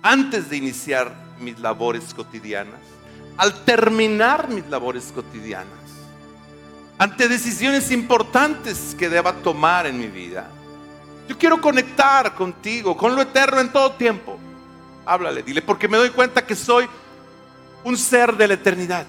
Antes 0.01 0.49
de 0.49 0.57
iniciar 0.57 1.13
mis 1.39 1.59
labores 1.59 2.13
cotidianas, 2.13 2.79
al 3.37 3.65
terminar 3.65 4.49
mis 4.49 4.67
labores 4.67 5.11
cotidianas, 5.13 5.73
ante 6.97 7.27
decisiones 7.27 7.91
importantes 7.91 8.95
que 8.97 9.09
deba 9.09 9.33
tomar 9.41 9.87
en 9.87 9.99
mi 9.99 10.07
vida 10.07 10.49
yo 11.27 11.37
quiero 11.37 11.59
conectar 11.59 12.35
contigo, 12.35 12.95
con 12.95 13.15
lo 13.15 13.21
eterno 13.21 13.59
en 13.59 13.71
todo 13.71 13.93
tiempo. 13.93 14.37
Háblale, 15.05 15.43
dile, 15.43 15.61
porque 15.61 15.87
me 15.87 15.97
doy 15.97 16.11
cuenta 16.11 16.45
que 16.45 16.55
soy 16.55 16.87
un 17.83 17.97
ser 17.97 18.35
de 18.35 18.47
la 18.47 18.53
eternidad. 18.55 19.05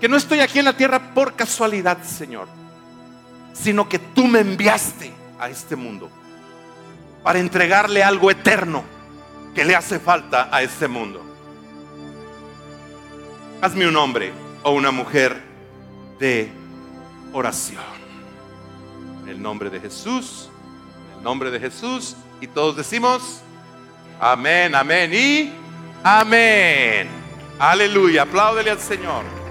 Que 0.00 0.08
no 0.08 0.16
estoy 0.16 0.40
aquí 0.40 0.58
en 0.58 0.66
la 0.66 0.76
tierra 0.76 1.14
por 1.14 1.34
casualidad, 1.34 2.02
Señor, 2.02 2.48
sino 3.52 3.88
que 3.88 3.98
tú 3.98 4.26
me 4.26 4.40
enviaste 4.40 5.12
a 5.38 5.48
este 5.48 5.76
mundo 5.76 6.10
para 7.22 7.38
entregarle 7.38 8.02
algo 8.02 8.30
eterno 8.30 8.84
que 9.54 9.64
le 9.64 9.74
hace 9.74 9.98
falta 9.98 10.48
a 10.52 10.62
este 10.62 10.88
mundo. 10.88 11.22
Hazme 13.62 13.88
un 13.88 13.96
hombre 13.96 14.32
o 14.62 14.72
una 14.72 14.90
mujer 14.90 15.40
de 16.18 16.50
oración. 17.32 17.82
En 19.22 19.30
el 19.30 19.40
nombre 19.40 19.70
de 19.70 19.80
Jesús 19.80 20.50
nombre 21.24 21.50
de 21.50 21.58
Jesús. 21.58 22.14
Y 22.40 22.46
todos 22.46 22.76
decimos, 22.76 23.40
amén, 24.20 24.74
amén 24.74 25.12
y 25.12 25.52
amén. 26.04 27.08
Aleluya, 27.58 28.22
apláudele 28.22 28.70
al 28.70 28.78
Señor. 28.80 29.43